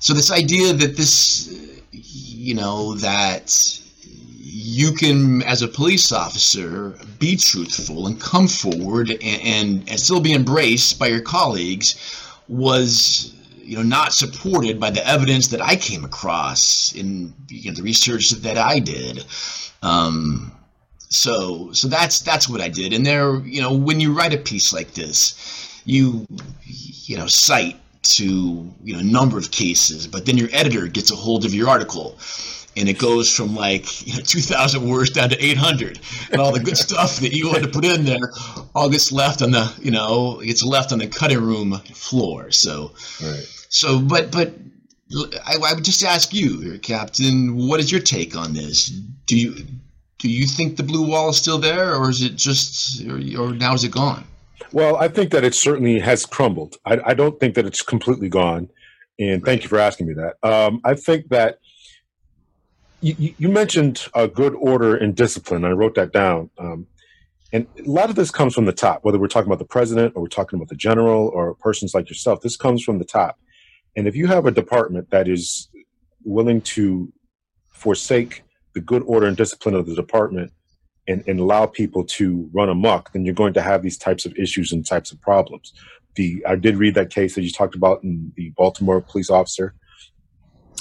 [0.00, 3.80] So this idea that this, you know, that
[4.40, 10.20] you can, as a police officer, be truthful and come forward and, and, and still
[10.20, 11.96] be embraced by your colleagues
[12.48, 13.34] was
[13.68, 17.82] you know, not supported by the evidence that I came across in you know, the
[17.82, 19.26] research that I did.
[19.82, 20.52] Um,
[21.10, 22.94] so, so that's that's what I did.
[22.94, 26.26] And there, you know, when you write a piece like this, you
[26.64, 31.10] you know cite to you know a number of cases, but then your editor gets
[31.10, 32.18] a hold of your article
[32.76, 36.60] and it goes from like you know 2,000 words down to 800, and all the
[36.60, 38.32] good stuff that you wanted to put in there
[38.74, 42.50] all gets left on the you know gets left on the cutting room floor.
[42.50, 43.46] So, right.
[43.68, 44.54] so but but
[45.46, 48.88] I, I would just ask you, Captain, what is your take on this?
[49.26, 49.66] Do you
[50.18, 53.52] do you think the blue wall is still there, or is it just, or, or
[53.54, 54.24] now is it gone?
[54.72, 56.76] Well, I think that it certainly has crumbled.
[56.84, 58.68] I, I don't think that it's completely gone.
[59.18, 60.36] And thank you for asking me that.
[60.48, 61.58] Um, I think that
[63.00, 65.64] you, you, mentioned a good order and discipline.
[65.64, 66.50] I wrote that down.
[66.58, 66.86] Um,
[67.52, 70.14] and a lot of this comes from the top, whether we're talking about the president
[70.14, 72.40] or we're talking about the general or persons like yourself.
[72.40, 73.38] This comes from the top.
[73.96, 75.68] And if you have a department that is
[76.24, 77.12] willing to
[77.70, 78.42] forsake
[78.74, 80.52] the good order and discipline of the department
[81.08, 84.36] and, and allow people to run amok, then you're going to have these types of
[84.36, 85.72] issues and types of problems.
[86.14, 89.74] The I did read that case that you talked about in the Baltimore police officer.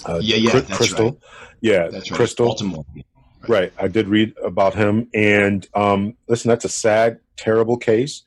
[0.06, 1.12] Uh, yeah, yeah, Crystal.
[1.12, 1.20] Right.
[1.62, 2.18] Yeah, that's right.
[2.18, 2.46] Crystal.
[2.48, 2.86] Baltimore.
[2.94, 3.06] Right.
[3.48, 3.74] right.
[3.80, 8.24] I did read about him, and um, listen, that's a sad, terrible case.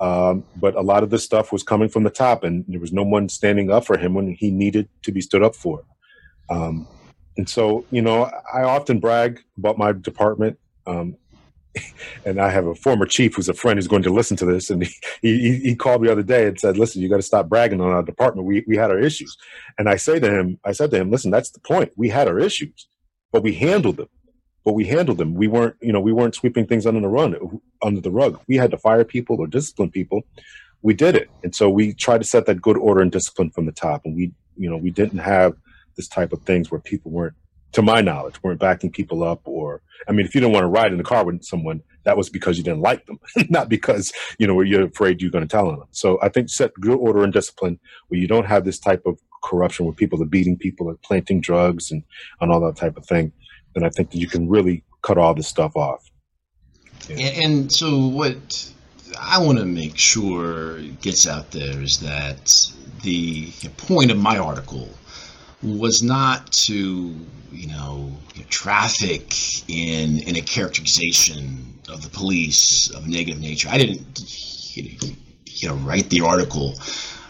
[0.00, 2.92] Um, but a lot of this stuff was coming from the top, and there was
[2.92, 5.84] no one standing up for him when he needed to be stood up for.
[6.50, 6.88] Um,
[7.36, 10.58] and so, you know, I often brag about my department.
[10.86, 11.16] Um,
[12.24, 14.70] and I have a former chief who's a friend who's going to listen to this,
[14.70, 17.22] and he, he, he called me the other day and said, "Listen, you got to
[17.22, 18.46] stop bragging on our department.
[18.46, 19.36] We we had our issues."
[19.78, 21.92] And I say to him, I said to him, "Listen, that's the point.
[21.96, 22.88] We had our issues,
[23.32, 24.08] but we handled them.
[24.64, 25.34] But we handled them.
[25.34, 28.40] We weren't, you know, we weren't sweeping things under the run, under the rug.
[28.46, 30.22] We had to fire people or discipline people.
[30.82, 33.66] We did it, and so we tried to set that good order and discipline from
[33.66, 34.02] the top.
[34.04, 35.54] And we, you know, we didn't have
[35.96, 37.34] this type of things where people weren't
[37.72, 40.68] to my knowledge, weren't backing people up or, I mean, if you didn't want to
[40.68, 44.12] ride in the car with someone, that was because you didn't like them, not because,
[44.38, 45.88] you know, you're afraid you're going to tell on them.
[45.92, 49.18] So I think set good order and discipline where you don't have this type of
[49.42, 52.02] corruption where people are beating people or planting drugs and,
[52.40, 53.32] and all that type of thing,
[53.74, 56.10] then I think that you can really cut all this stuff off.
[57.08, 57.16] Yeah.
[57.16, 58.72] And, and so what
[59.18, 64.88] I want to make sure gets out there is that the point of my article
[65.62, 67.14] was not to
[67.52, 68.10] you know
[68.48, 69.34] traffic
[69.68, 73.68] in in a characterization of the police of negative nature.
[73.70, 74.20] I didn't
[75.46, 76.74] you know write the article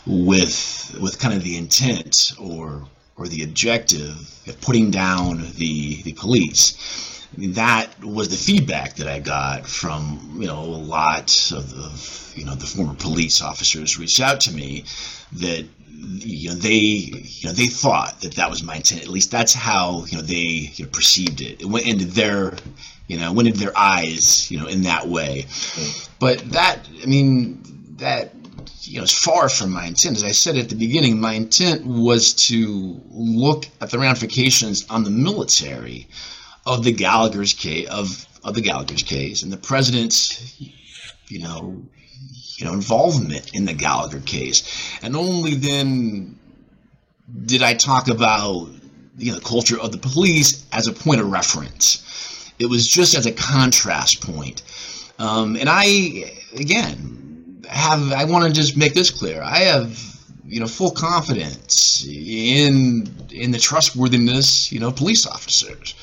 [0.07, 4.16] with with kind of the intent or or the objective
[4.47, 7.18] of putting down the the police.
[7.35, 11.73] I mean, that was the feedback that I got from you know a lot of,
[11.75, 14.85] of you know the former police officers reached out to me
[15.33, 19.02] that you know they you know they thought that that was my intent.
[19.02, 21.61] At least that's how you know they you know, perceived it.
[21.61, 22.55] It went into their
[23.09, 25.46] you know went into their eyes you know in that way.
[26.18, 27.62] But that i mean
[27.98, 28.35] that
[28.83, 30.16] you know is far from my intent.
[30.16, 35.05] As i said at the beginning my intent was to look at the ramifications on
[35.05, 36.09] the military
[36.66, 39.42] of the gallagher's case of of the gallagher's case.
[39.42, 40.61] And the president's
[41.28, 41.83] you know
[42.56, 44.98] you know, involvement in the Gallagher case.
[45.02, 46.38] And only then
[47.46, 48.68] did I talk about
[49.16, 52.52] you know, the culture of the police as a point of reference.
[52.58, 54.62] It was just as a contrast point.
[55.18, 59.42] Um, and I, again, have I want to just make this clear.
[59.42, 59.98] I have
[60.44, 65.94] you know full confidence in in the trustworthiness you know police officers.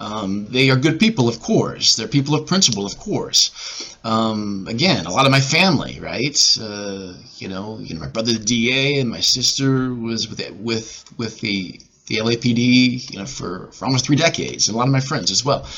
[0.00, 1.96] Um, they are good people, of course.
[1.96, 3.96] They're people of principle, of course.
[4.02, 6.58] Um, again, a lot of my family, right?
[6.58, 10.56] Uh, you know, you know, my brother, the DA, and my sister was with it,
[10.56, 14.88] with with the the LAPD, you know, for for almost three decades, and a lot
[14.88, 15.68] of my friends as well.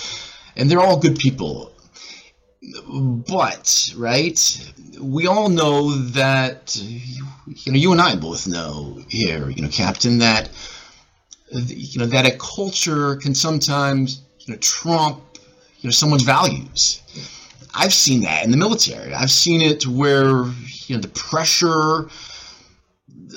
[0.57, 1.73] And they're all good people.
[2.89, 9.63] But right, we all know that you know you and I both know here, you
[9.63, 10.49] know, Captain, that
[11.53, 15.21] you know that a culture can sometimes you know trump
[15.81, 17.03] you know someone's values.
[17.75, 19.15] I've seen that in the military.
[19.15, 20.45] I've seen it where
[20.87, 22.09] you know the pressure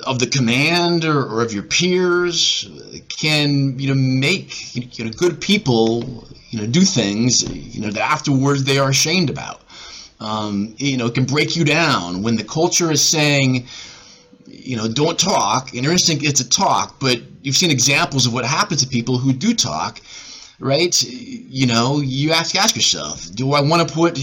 [0.06, 2.70] of the command or, or of your peers
[3.10, 8.02] can you know make you know good people you know do things you know that
[8.02, 9.62] afterwards they are ashamed about.
[10.20, 13.68] Um, you know, it can break you down when the culture is saying
[14.66, 18.34] you know, don't talk, and your instinct is to talk, but you've seen examples of
[18.34, 20.02] what happens to people who do talk,
[20.60, 21.02] right?
[21.04, 24.18] You know, you have to ask yourself, do I want to put,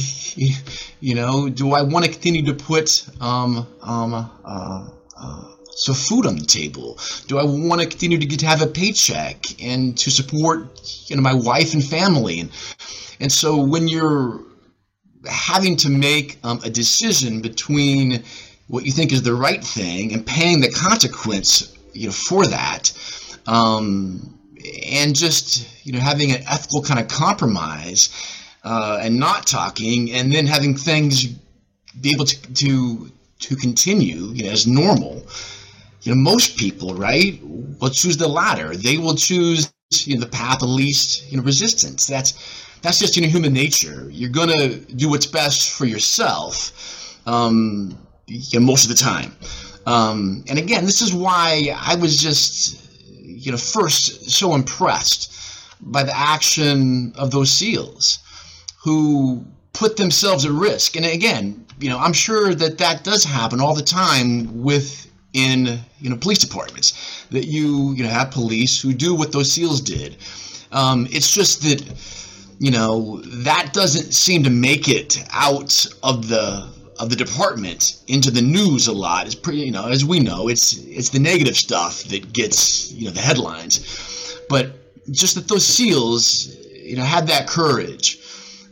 [1.01, 4.15] you know, do I want to continue to put um, um,
[4.45, 6.99] uh, uh, so food on the table?
[7.29, 11.17] Do I want to continue to get to have a paycheck and to support you
[11.17, 12.41] know my wife and family?
[12.41, 12.51] And
[13.21, 14.41] and so when you're
[15.29, 18.25] having to make um, a decision between
[18.73, 22.91] what you think is the right thing and paying the consequence you know for that
[23.47, 24.39] um,
[24.87, 28.09] and just you know having an ethical kind of compromise
[28.65, 31.27] uh, and not talking and then having things
[32.01, 33.11] be able to to
[33.41, 35.23] to continue you know as normal.
[36.03, 37.41] You know most people right
[37.81, 38.77] will choose the latter.
[38.77, 39.73] They will choose
[40.07, 42.07] you know the path of least you know resistance.
[42.07, 42.33] That's
[42.83, 44.09] that's just you know human nature.
[44.11, 46.73] You're gonna do what's best for yourself
[47.27, 49.33] um, you know, most of the time.
[49.87, 52.89] Um, and again this is why i was just
[53.21, 55.33] you know first so impressed
[55.81, 58.21] by the action of those seals
[58.81, 60.97] who put themselves at risk.
[60.97, 66.11] And again you know i'm sure that that does happen all the time within you
[66.11, 70.17] know police departments that you you know have police who do what those seals did.
[70.71, 71.83] Um, it's just that
[72.61, 76.69] you know that doesn't seem to make it out of the
[76.99, 79.27] of the department into the news a lot.
[79.27, 83.07] Is pretty you know as we know it's it's the negative stuff that gets you
[83.07, 84.39] know the headlines.
[84.49, 84.73] But
[85.11, 88.19] just that those seals you know had that courage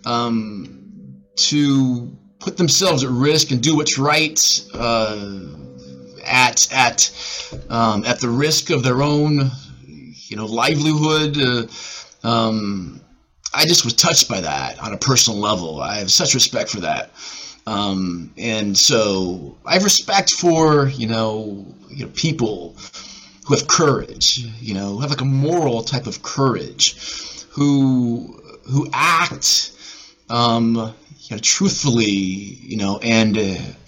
[0.05, 5.39] um, to put themselves at risk and do what's right uh,
[6.25, 7.13] at at
[7.69, 9.51] um, at the risk of their own
[9.87, 11.67] you know livelihood uh,
[12.23, 13.01] um,
[13.53, 15.81] I just was touched by that on a personal level.
[15.81, 17.11] I have such respect for that
[17.71, 22.75] um, and so I have respect for you know, you know people
[23.47, 26.97] who have courage, you know, who have like a moral type of courage,
[27.49, 29.71] who who act
[30.31, 33.39] um, you know, truthfully, you know, and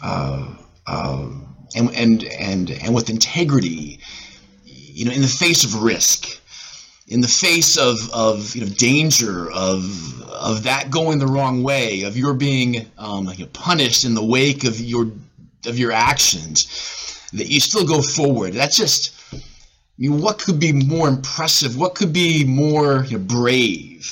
[0.01, 0.47] uh,
[0.87, 1.29] uh,
[1.75, 3.99] and and and and with integrity,
[4.65, 6.41] you know, in the face of risk
[7.09, 12.03] in the face of, of you know danger of of that going the wrong way
[12.03, 15.11] of your being um, you know, punished in the wake of your
[15.67, 18.53] of your actions that you still go forward.
[18.53, 19.39] That's just I
[19.99, 21.77] mean what could be more impressive?
[21.77, 24.09] What could be more you know, brave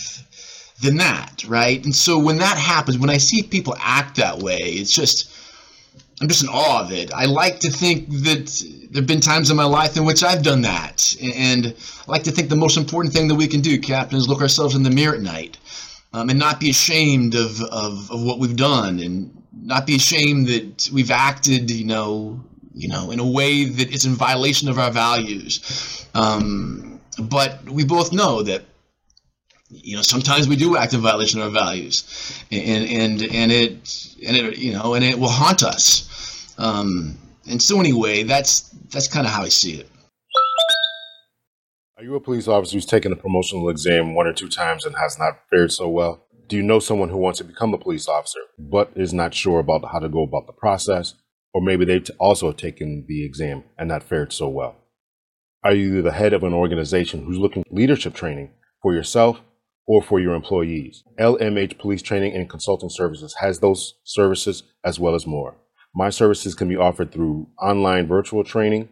[0.82, 1.82] than that right?
[1.84, 5.29] And so when that happens when I see people act that way it's just
[6.20, 7.12] I'm just in awe of it.
[7.12, 10.42] I like to think that there have been times in my life in which I've
[10.42, 11.16] done that.
[11.22, 11.74] And
[12.06, 14.42] I like to think the most important thing that we can do, Captain, is look
[14.42, 15.56] ourselves in the mirror at night
[16.12, 20.48] um, and not be ashamed of, of, of what we've done and not be ashamed
[20.48, 22.44] that we've acted, you know,
[22.74, 26.06] you know, in a way that is in violation of our values.
[26.14, 28.64] Um, but we both know that
[29.70, 34.16] you know sometimes we do act in violation of our values and and and it
[34.26, 36.09] and it you know and it will haunt us
[36.60, 37.16] um,
[37.48, 39.88] and so anyway, that's that's kind of how I see it.
[41.96, 44.96] Are you a police officer who's taken a promotional exam one or two times and
[44.96, 46.26] has not fared so well?
[46.48, 49.60] Do you know someone who wants to become a police officer but is not sure
[49.60, 51.14] about how to go about the process?
[51.52, 54.76] Or maybe they've also taken the exam and not fared so well?
[55.62, 58.50] Are you the head of an organization who's looking leadership training
[58.82, 59.40] for yourself
[59.86, 61.04] or for your employees?
[61.18, 65.56] LMH Police Training and Consulting Services has those services as well as more.
[65.94, 68.88] My services can be offered through online virtual training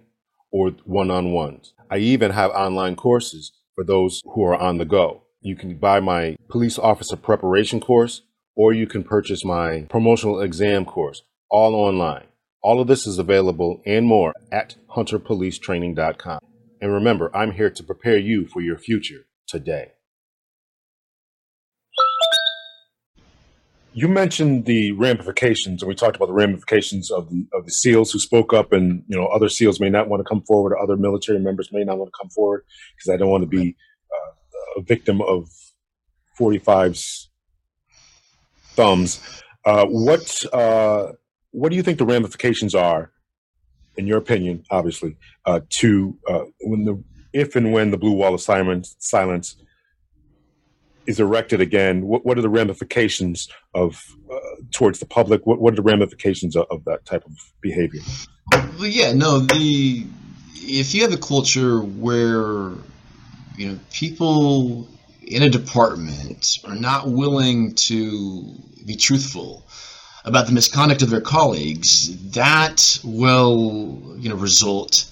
[0.51, 1.75] or one on ones.
[1.91, 5.23] I even have online courses for those who are on the go.
[5.41, 8.23] You can buy my police officer preparation course
[8.57, 12.25] or you can purchase my promotional exam course, all online.
[12.61, 16.41] All of this is available and more at hunterpolicetraining.com.
[16.81, 19.93] And remember, I'm here to prepare you for your future today.
[23.99, 28.13] You mentioned the ramifications, and we talked about the ramifications of the of the SEALs
[28.13, 30.79] who spoke up, and you know other SEALs may not want to come forward, or
[30.81, 33.75] other military members may not want to come forward because I don't want to be
[34.15, 35.49] uh, a victim of
[36.39, 37.29] 45's
[38.77, 39.43] thumbs.
[39.65, 41.09] Uh, what uh,
[41.51, 43.11] what do you think the ramifications are,
[43.97, 48.33] in your opinion, obviously, uh, to uh, when the if and when the blue wall
[48.33, 49.57] of silence silence
[51.09, 54.39] is erected again, what, what are the ramifications of uh,
[54.73, 55.47] towards the public?
[55.47, 57.33] What, what are the ramifications of, of that type of
[57.63, 58.03] behavior?
[58.53, 60.07] Well, yeah, no, the
[60.55, 62.73] if you have a culture where
[63.57, 64.87] you know people
[65.23, 68.55] in a department are not willing to
[68.85, 69.67] be truthful
[70.27, 75.11] about the misconduct of their colleagues, that will you know result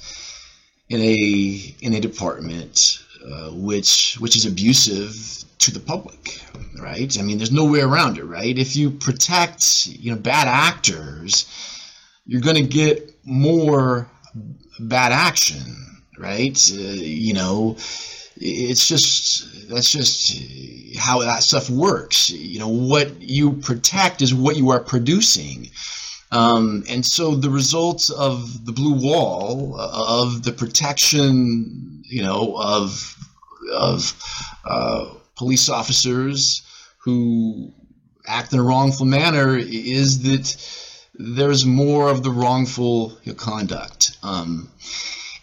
[0.90, 6.40] in a in a department uh, which which is abusive to the public,
[6.80, 7.18] right?
[7.18, 8.56] I mean, there's no way around it, right?
[8.56, 11.46] If you protect, you know, bad actors,
[12.26, 14.08] you're going to get more
[14.80, 16.58] bad action, right?
[16.72, 17.76] Uh, you know,
[18.36, 20.38] it's just that's just
[20.98, 22.30] how that stuff works.
[22.30, 25.70] You know, what you protect is what you are producing.
[26.32, 33.16] Um, and so the results of the blue wall, of the protection, you know, of
[33.72, 34.14] of
[34.64, 35.06] uh,
[35.36, 36.62] police officers
[36.98, 37.72] who
[38.26, 40.56] act in a wrongful manner, is that
[41.14, 44.18] there's more of the wrongful conduct.
[44.22, 44.70] Um,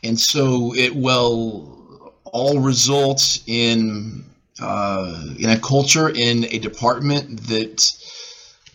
[0.03, 4.25] and so it will all result in
[4.59, 7.91] uh, in a culture in a department that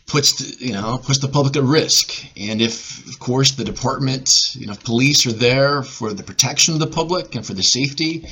[0.07, 2.25] puts the, you know puts the public at risk.
[2.37, 6.81] And if, of course, the department, you know, police are there for the protection of
[6.81, 8.27] the public and for the safety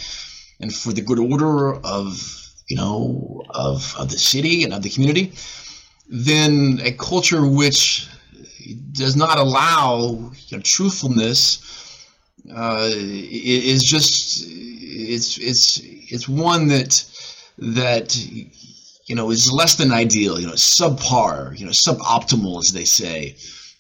[0.61, 4.91] and for the good order of you know of, of the city and of the
[4.91, 5.33] community,
[6.09, 8.09] then a culture which
[8.93, 11.63] does not allow you know, truthfulness
[12.55, 17.05] uh, is just it's it's it's one that
[17.59, 18.17] that
[19.07, 23.37] you know is less than ideal you know subpar you know suboptimal as they say.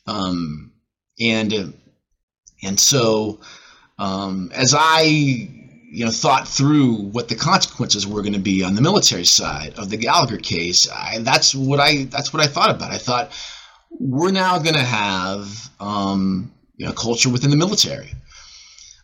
[0.07, 0.73] Um,
[1.21, 1.75] and
[2.63, 3.41] and so
[3.99, 5.49] um, as I
[5.97, 9.73] you know thought through what the consequences were going to be on the military side
[9.79, 12.91] of the Gallagher case I, that's what I that's what I thought about.
[12.93, 13.33] I thought
[13.99, 18.13] we're now going to have um, you know culture within the military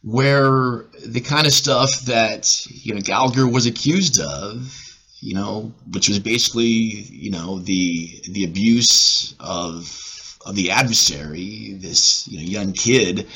[0.02, 4.78] where the kind of stuff that you know Gallagher was accused of,
[5.20, 12.28] you know, which was basically you know the the abuse of of the adversary, this
[12.28, 13.28] you know young kid,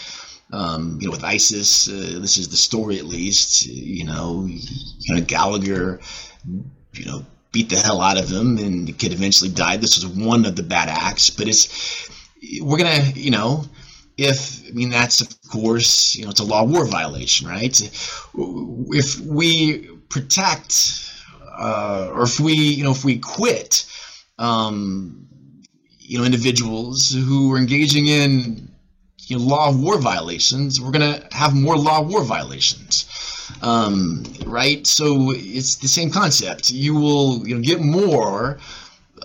[0.53, 1.89] um, you know, with ISIS.
[1.89, 3.67] Uh, this is the story, at least.
[3.67, 6.01] You know, you know Gallagher,
[6.93, 9.81] you know, beat the hell out of him, and the kid eventually died.
[9.81, 12.09] This was one of the bad acts, but it's
[12.61, 13.65] we're gonna, you know,
[14.17, 17.81] if I mean that's of course, you know, it's a law war violation, right?
[18.35, 21.11] If we protect,
[21.59, 23.87] uh, or if we, you know, if we quit,
[24.39, 25.27] um,
[25.99, 28.69] you know, individuals who are engaging in
[29.27, 33.07] you know, law of war violations, we're going to have more law of war violations
[33.63, 34.87] um, right?
[34.87, 36.71] So it's the same concept.
[36.71, 38.59] You will you know get more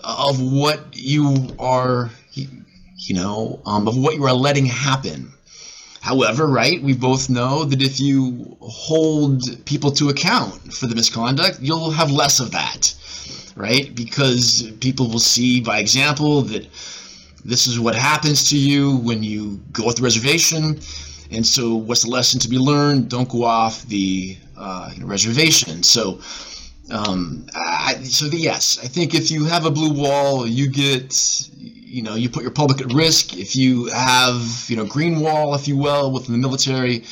[0.04, 5.32] of what you are you know um, of what you are letting happen.
[6.00, 11.58] However, right, we both know that if you hold people to account for the misconduct,
[11.60, 12.92] you'll have less of that,
[13.54, 13.94] right?
[13.94, 16.66] Because people will see by example that
[17.44, 20.78] this is what happens to you when you go with the reservation
[21.32, 23.08] and so, what's the lesson to be learned?
[23.08, 25.82] Don't go off the uh, reservation.
[25.82, 26.20] So,
[26.90, 31.48] um, I, so the, yes, I think if you have a blue wall, you get,
[31.58, 33.36] you know, you put your public at risk.
[33.36, 37.04] If you have, you know, green wall, if you will, within the military,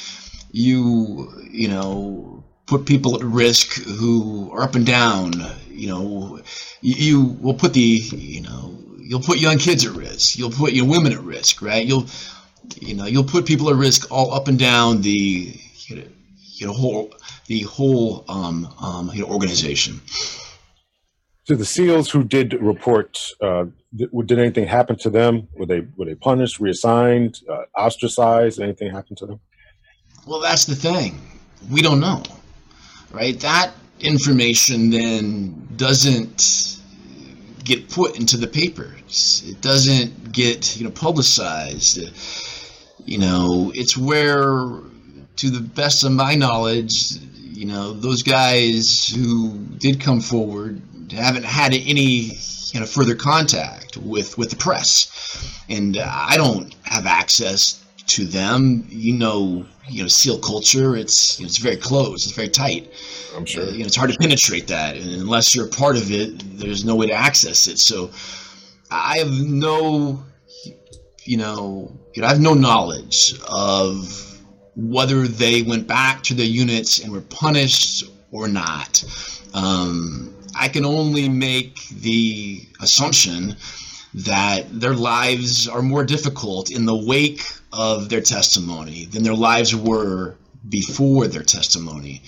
[0.53, 5.33] you, you know, put people at risk who are up and down.
[5.71, 6.41] You know,
[6.83, 8.77] you, you will put the, you know,
[9.11, 10.39] you'll put young kids at risk.
[10.39, 11.85] You'll put your women at risk, right?
[11.85, 12.07] You'll
[12.77, 16.05] you know you'll put people at risk all up and down the you know,
[16.55, 17.13] you know whole
[17.49, 20.01] the whole um, um, you know, organization.
[21.43, 23.65] So the SEALs who did report, uh,
[23.97, 25.49] did, did, anything happen to them?
[25.55, 28.61] Were they were they punished, reassigned, uh, ostracized?
[28.61, 29.41] Anything happen to them?
[30.25, 31.21] Well, that's the thing.
[31.69, 32.23] We don't know,
[33.11, 33.39] right?
[33.41, 36.80] That information then doesn't
[37.65, 39.43] get put into the papers.
[39.47, 41.99] It doesn't get you know publicized
[43.05, 44.53] you know, it's where,
[45.37, 50.81] to the best of my knowledge, you know, those guys who did come forward
[51.11, 52.39] haven't had any
[52.73, 58.87] you know further contact with with the press, and I don't have access to them.
[58.89, 60.97] You know, you know, SEAL culture.
[60.97, 62.27] It's you know, it's very close.
[62.27, 62.93] It's very tight.
[63.37, 63.65] I'm sure.
[63.65, 66.59] Uh, you know, it's hard to penetrate that, and unless you're a part of it,
[66.59, 67.79] there's no way to access it.
[67.79, 68.11] So,
[68.91, 70.25] I have no
[71.25, 74.41] you know, you know, I have no knowledge of
[74.77, 79.05] whether they went back to their units and were punished or not.
[79.55, 83.57] Um, I can only make the assumption
[84.15, 87.43] that their lives are more difficult in the wake
[87.73, 90.37] of their testimony than their lives were
[90.69, 92.23] before their testimony.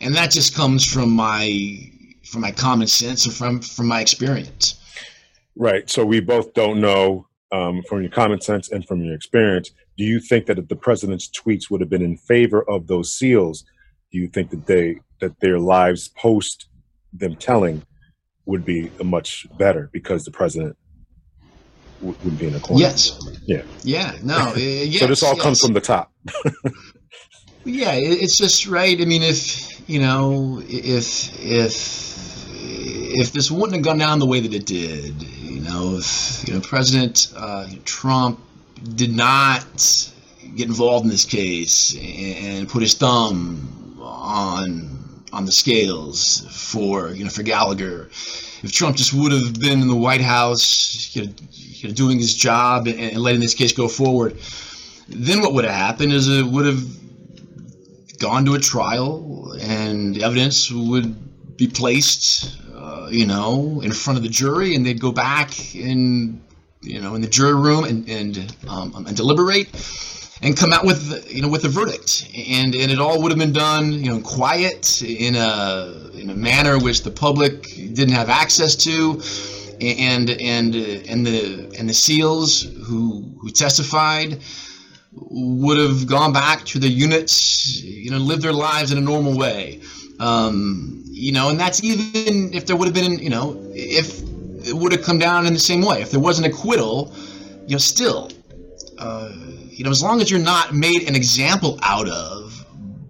[0.00, 1.90] And that just comes from my
[2.24, 4.76] from my common sense and from from my experience.
[5.56, 5.88] Right.
[5.90, 10.04] So we both don't know um, from your common sense and from your experience, do
[10.04, 13.64] you think that if the president's tweets would have been in favor of those seals,
[14.12, 16.68] do you think that they that their lives post
[17.12, 17.82] them telling
[18.46, 20.76] would be much better because the president
[22.00, 22.80] would, would be in the corner.
[22.80, 23.18] Yes.
[23.46, 23.62] Yeah.
[23.82, 24.16] Yeah.
[24.22, 24.36] No.
[24.50, 25.42] uh, yes, so this all yes.
[25.42, 26.12] comes from the top.
[27.64, 29.00] Yeah, it's just right.
[29.00, 34.40] I mean, if you know, if if if this wouldn't have gone down the way
[34.40, 38.40] that it did, you know, if you know President uh, Trump
[38.94, 40.10] did not
[40.56, 47.24] get involved in this case and put his thumb on on the scales for you
[47.24, 48.08] know for Gallagher,
[48.62, 52.18] if Trump just would have been in the White House, you know, you know doing
[52.18, 54.36] his job and, and letting this case go forward,
[55.08, 56.82] then what would have happened is it would have
[58.18, 64.22] gone to a trial and evidence would be placed, uh, you know, in front of
[64.22, 66.42] the jury, and they'd go back in,
[66.80, 69.68] you know, in the jury room and and, um, and deliberate
[70.42, 73.38] and come out with you know with a verdict and and it all would have
[73.38, 77.62] been done you know quiet in a in a manner which the public
[77.94, 79.20] didn't have access to
[79.80, 84.40] and and and the and the seals who who testified
[85.12, 89.36] would have gone back to the units, you know, lived their lives in a normal
[89.36, 89.80] way.
[90.18, 94.20] Um, you know, and that's even if there would have been, you know, if
[94.66, 96.02] it would have come down in the same way.
[96.02, 97.12] If there was an acquittal,
[97.66, 98.30] you know, still,
[98.98, 99.32] uh,
[99.80, 102.66] you know, as long as you're not made an example out of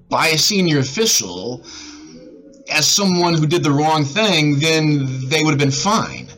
[0.08, 1.64] by a senior official
[2.70, 6.28] as someone who did the wrong thing, then they would have been fine.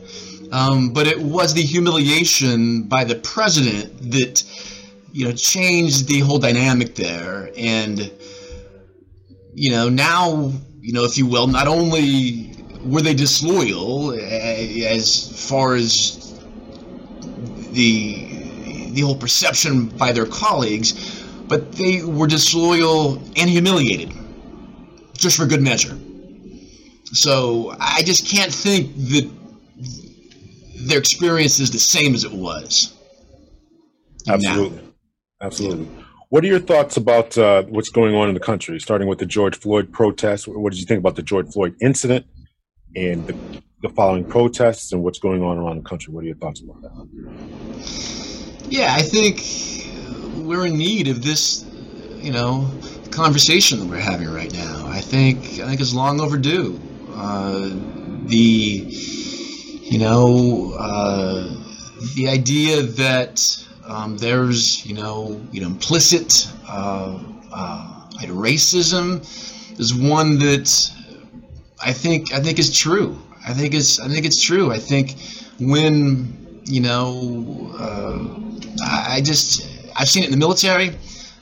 [0.51, 4.43] Um, but it was the humiliation by the president that
[5.11, 8.11] you know changed the whole dynamic there and
[9.53, 15.47] you know now you know if you will not only were they disloyal eh, as
[15.47, 16.39] far as
[17.73, 18.22] the
[18.93, 24.11] the whole perception by their colleagues but they were disloyal and humiliated
[25.17, 25.97] just for good measure
[27.05, 29.29] so i just can't think that
[30.75, 32.93] their experience is the same as it was
[34.25, 34.35] now.
[34.35, 34.79] Absolutely.
[35.41, 35.87] Absolutely.
[36.29, 39.25] What are your thoughts about uh, what's going on in the country, starting with the
[39.25, 40.47] George Floyd protests?
[40.47, 42.25] What did you think about the George Floyd incident
[42.95, 43.35] and the,
[43.81, 46.13] the following protests and what's going on around the country?
[46.13, 48.22] What are your thoughts about that?
[48.73, 49.43] Yeah, I think
[50.43, 51.63] we're in need of this,
[52.21, 52.71] you know,
[53.11, 54.87] conversation that we're having right now.
[54.87, 56.79] I think I think it's long overdue.
[57.13, 57.69] Uh,
[58.25, 58.87] the,
[59.91, 61.53] you know, uh,
[62.15, 67.19] the idea that um, there's, you know, you know, implicit uh,
[67.53, 69.21] uh, racism
[69.79, 70.91] is one that
[71.85, 73.21] I think I think is true.
[73.47, 74.71] I think it's I think it's true.
[74.71, 75.15] I think
[75.59, 78.39] when you know, uh,
[78.83, 80.97] I just I've seen it in the military.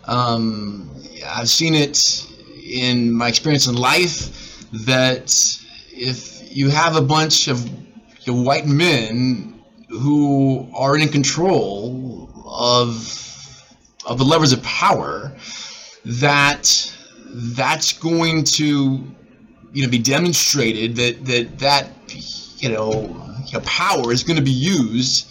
[0.05, 0.89] Um,
[1.25, 2.27] I've seen it
[2.63, 5.59] in my experience in life that
[5.91, 7.67] if you have a bunch of
[8.21, 13.17] you know, white men who are in control of
[14.05, 15.31] of the levers of power,
[16.05, 16.93] that
[17.33, 19.03] that's going to
[19.73, 21.89] you know be demonstrated that that that
[22.57, 22.91] you know,
[23.45, 25.30] you know power is going to be used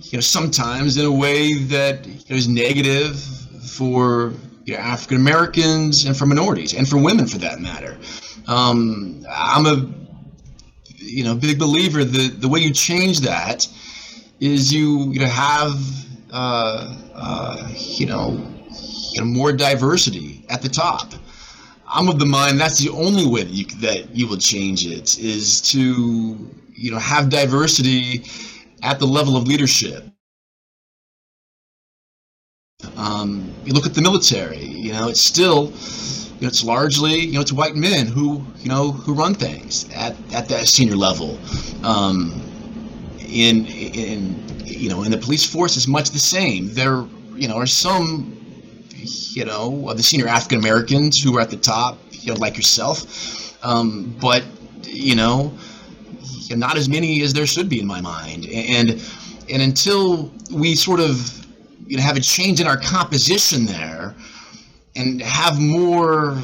[0.00, 3.18] you know sometimes in a way that you know, is negative
[3.70, 4.32] for
[4.64, 7.96] you know, African Americans and for minorities and for women for that matter.
[8.46, 9.88] Um, I'm a
[10.96, 13.66] you know big believer that the way you change that
[14.40, 15.74] is you you know have
[16.32, 18.40] uh, uh, you know
[19.12, 21.12] you know more diversity at the top.
[21.90, 25.18] I'm of the mind that's the only way that you that you will change it
[25.18, 28.24] is to you know have diversity
[28.82, 30.04] at the level of leadership.
[32.96, 34.64] Um, you look at the military.
[34.64, 35.72] You know, it's still
[36.38, 39.88] you know, it's largely you know it's white men who you know who run things
[39.94, 41.38] at, at that senior level.
[41.84, 42.42] Um,
[43.18, 46.72] in in you know in the police force is much the same.
[46.72, 47.04] There
[47.34, 48.34] you know are some
[48.94, 52.56] you know of the senior African Americans who are at the top, you know, like
[52.56, 54.44] yourself, um, but
[54.84, 55.52] you know
[56.56, 58.46] not as many as there should be in my mind.
[58.52, 59.02] And
[59.50, 61.46] and until we sort of
[61.86, 64.14] you know have a change in our composition there
[64.96, 66.38] and have more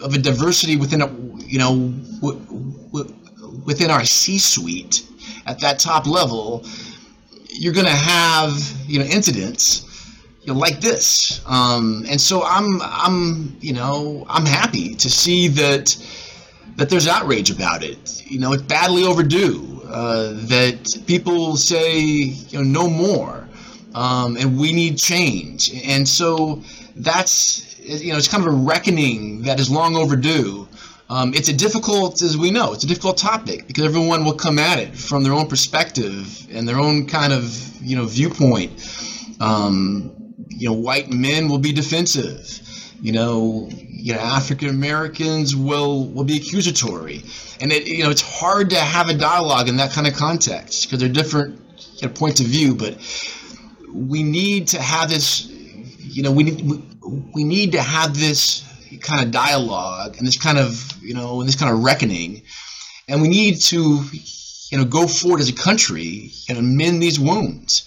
[0.00, 1.08] of a diversity within a
[1.46, 2.40] you know w-
[2.92, 3.14] w-
[3.64, 5.06] within our C-suite
[5.46, 6.64] at that top level,
[7.48, 8.52] you're going to have
[8.86, 9.86] you know incidents
[10.46, 11.40] you know, like this.
[11.46, 15.96] Um, and so I'm I'm you know I'm happy to see that
[16.76, 18.22] that there's outrage about it.
[18.26, 19.82] You know, it's badly overdue.
[19.86, 23.48] Uh, that people say you know no more,
[23.94, 25.72] um, and we need change.
[25.84, 26.62] And so
[26.96, 30.68] that's you know it's kind of a reckoning that is long overdue
[31.08, 34.58] Um, it's a difficult, as we know, it's a difficult topic because everyone will come
[34.58, 37.44] at it from their own perspective and their own kind of
[37.80, 38.72] you know viewpoint.
[39.40, 42.60] Um, you know, white men will be defensive.
[43.00, 47.22] You know, you know, African Americans will will be accusatory,
[47.60, 50.84] and it you know it's hard to have a dialogue in that kind of context
[50.84, 51.60] because they're different
[52.00, 52.74] you know, points of view.
[52.74, 52.98] But
[53.92, 55.46] we need to have this.
[55.46, 56.82] You know, we need we,
[57.34, 58.64] we need to have this
[59.00, 62.42] kind of dialogue and this kind of you know and this kind of reckoning,
[63.08, 64.02] and we need to
[64.70, 67.84] you know go forward as a country and mend these wounds.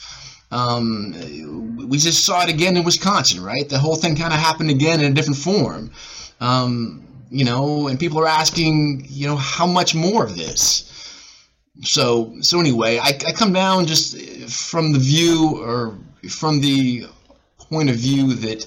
[0.52, 3.68] Um, we just saw it again in Wisconsin, right?
[3.68, 5.92] The whole thing kind of happened again in a different form.
[6.40, 10.86] Um, you know, and people are asking, you know, how much more of this?
[11.84, 14.18] So, so anyway, I, I come down just
[14.50, 15.98] from the view or
[16.30, 17.06] from the
[17.58, 18.66] point of view that,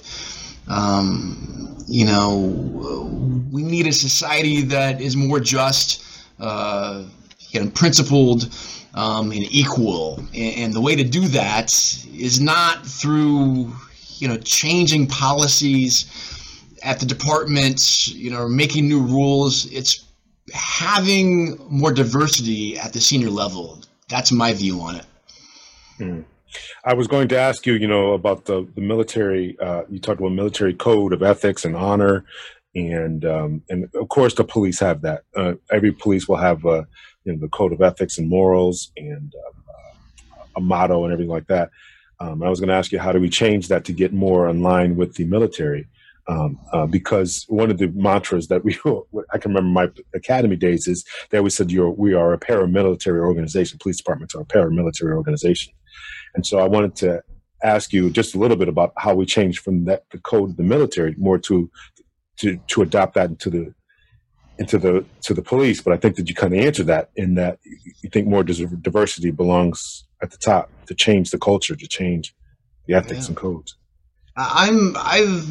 [0.68, 2.38] um, you know,
[3.50, 6.04] we need a society that is more just
[6.38, 7.04] uh,
[7.54, 8.54] and principled
[8.94, 10.18] um, and equal.
[10.34, 11.72] And, and the way to do that
[12.14, 13.72] is not through,
[14.18, 16.06] you know, changing policies
[16.82, 19.70] at the department, you know, making new rules.
[19.72, 20.04] It's
[20.52, 23.80] having more diversity at the senior level.
[24.08, 25.06] That's my view on it.
[25.98, 26.20] Hmm.
[26.84, 29.56] I was going to ask you, you know, about the, the military.
[29.58, 32.24] Uh, you talked about military code of ethics and honor,
[32.74, 35.22] and um, and of course the police have that.
[35.36, 36.82] Uh, every police will have uh,
[37.24, 41.46] you know the code of ethics and morals and uh, a motto and everything like
[41.46, 41.70] that.
[42.20, 44.48] Um, I was going to ask you how do we change that to get more
[44.48, 45.88] in line with the military?
[46.28, 48.78] Um, uh, because one of the mantras that we
[49.32, 53.20] I can remember my academy days is they always said You're, we are a paramilitary
[53.20, 53.78] organization.
[53.82, 55.72] Police departments are a paramilitary organization,
[56.34, 57.22] and so I wanted to
[57.64, 60.56] ask you just a little bit about how we changed from that the code of
[60.56, 61.68] the military more to
[62.38, 63.74] to to adopt that into the
[64.58, 65.80] into the to the police.
[65.80, 69.30] But I think that you kind of answered that in that you think more diversity
[69.30, 72.34] belongs at the top to change the culture, to change
[72.86, 73.28] the ethics yeah.
[73.28, 73.76] and codes.
[74.36, 75.48] I'm I've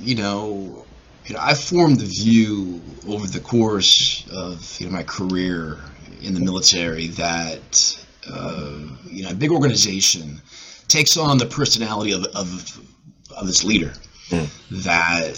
[0.00, 0.84] you know
[1.26, 5.78] you know I've formed the view over the course of you know my career
[6.20, 10.40] in the military that uh, you know a big organization
[10.88, 12.80] takes on the personality of of,
[13.36, 13.92] of its leader
[14.28, 14.48] mm.
[14.84, 15.34] that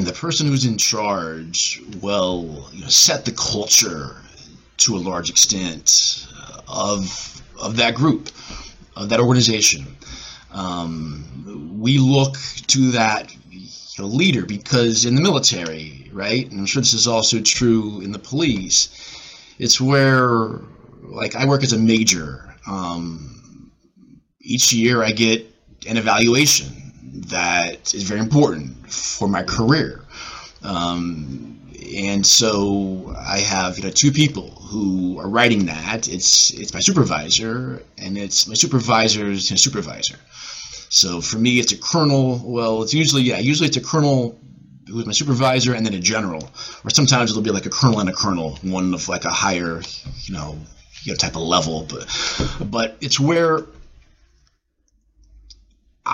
[0.00, 4.16] the person who's in charge will you know, set the culture
[4.78, 6.26] to a large extent
[6.66, 8.30] of of that group,
[8.96, 9.86] of that organization.
[10.52, 12.36] Um, we look
[12.68, 13.68] to that you
[13.98, 18.10] know, leader because in the military, right, and I'm sure this is also true in
[18.12, 18.88] the police,
[19.58, 20.60] it's where,
[21.02, 22.54] like, I work as a major.
[22.66, 23.70] Um,
[24.40, 25.46] each year I get
[25.86, 26.81] an evaluation
[27.12, 30.00] that is very important for my career.
[30.62, 31.60] Um,
[31.94, 36.08] and so I have you know two people who are writing that.
[36.08, 40.16] It's it's my supervisor and it's my supervisor's supervisor.
[40.88, 42.40] So for me, it's a colonel.
[42.44, 44.38] Well, it's usually yeah, usually it's a colonel
[44.86, 46.50] who's my supervisor and then a general,
[46.84, 49.82] or sometimes it'll be like a colonel and a colonel, one of like a higher
[50.24, 50.58] you know
[51.02, 51.86] you know type of level.
[51.88, 53.66] But but it's where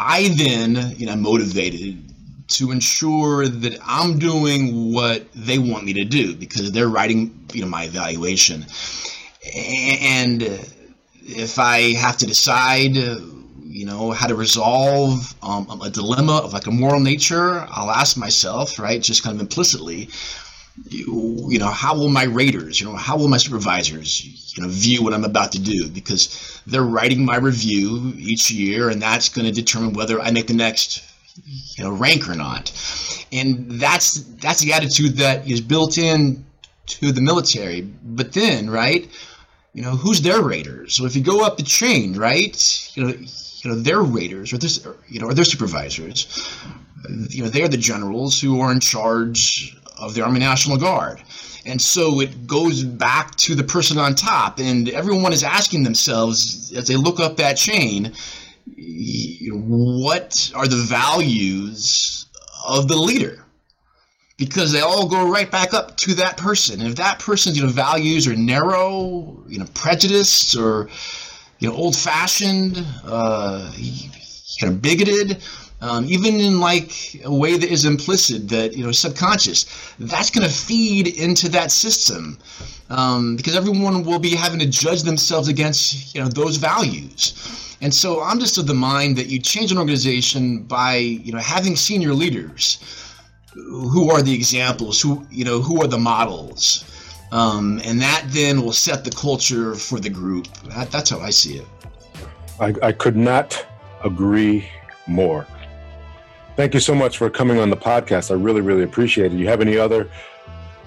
[0.00, 2.14] I then, you know, motivated
[2.48, 7.62] to ensure that I'm doing what they want me to do because they're writing, you
[7.62, 8.64] know, my evaluation.
[9.54, 10.42] And
[11.22, 16.66] if I have to decide, you know, how to resolve um, a dilemma of like
[16.66, 20.10] a moral nature, I'll ask myself, right, just kind of implicitly,
[20.86, 25.02] you, know, how will my raters, you know, how will my supervisors, you know, view
[25.02, 25.88] what I'm about to do?
[25.88, 30.46] Because they're writing my review each year, and that's going to determine whether I make
[30.46, 31.02] the next,
[31.76, 32.72] you know, rank or not.
[33.32, 36.44] And that's that's the attitude that is built in
[36.86, 37.82] to the military.
[37.82, 39.08] But then, right,
[39.74, 40.94] you know, who's their raters?
[40.94, 43.14] So if you go up the chain, right, you know,
[43.62, 46.26] you know, their raters or this, you know, or their supervisors,
[47.28, 51.22] you know, they're the generals who are in charge of the Army National Guard.
[51.66, 56.72] And so it goes back to the person on top, and everyone is asking themselves
[56.74, 58.12] as they look up that chain,
[59.50, 62.26] what are the values
[62.66, 63.44] of the leader?
[64.36, 66.80] Because they all go right back up to that person.
[66.80, 70.88] And if that person's you know values are narrow, you know, prejudiced or
[71.58, 73.72] you know old-fashioned, uh,
[74.60, 75.42] kind of bigoted,
[75.80, 80.46] um, even in like a way that is implicit, that you know, subconscious, that's going
[80.46, 82.38] to feed into that system
[82.90, 87.76] um, because everyone will be having to judge themselves against you know those values.
[87.80, 91.38] And so I'm just of the mind that you change an organization by you know
[91.38, 92.78] having senior leaders
[93.66, 95.00] who are the examples?
[95.00, 95.60] Who you know?
[95.60, 96.84] Who are the models?
[97.30, 100.46] Um, and that then will set the culture for the group.
[100.74, 101.66] That, that's how I see it.
[102.58, 103.66] I, I could not
[104.02, 104.66] agree
[105.06, 105.46] more.
[106.58, 108.32] Thank you so much for coming on the podcast.
[108.32, 109.36] I really, really appreciate it.
[109.36, 110.10] You have any other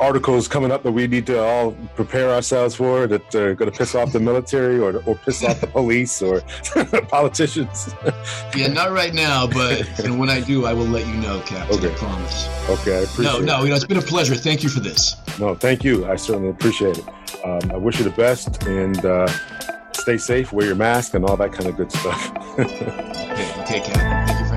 [0.01, 3.77] articles coming up that we need to all prepare ourselves for that are going to
[3.77, 6.41] piss off the military or, or piss off the police or
[7.07, 7.95] politicians?
[8.53, 11.77] yeah, not right now, but and when I do, I will let you know, Captain.
[11.77, 11.93] Okay.
[11.93, 12.49] I promise.
[12.69, 13.45] Okay, I appreciate no, it.
[13.45, 14.35] No, you know, it's been a pleasure.
[14.35, 15.15] Thank you for this.
[15.39, 16.05] No, thank you.
[16.05, 17.07] I certainly appreciate it.
[17.45, 19.25] Um, I wish you the best and uh,
[19.93, 22.59] stay safe, wear your mask, and all that kind of good stuff.
[22.59, 24.27] okay, okay, Captain.
[24.27, 24.50] Thank you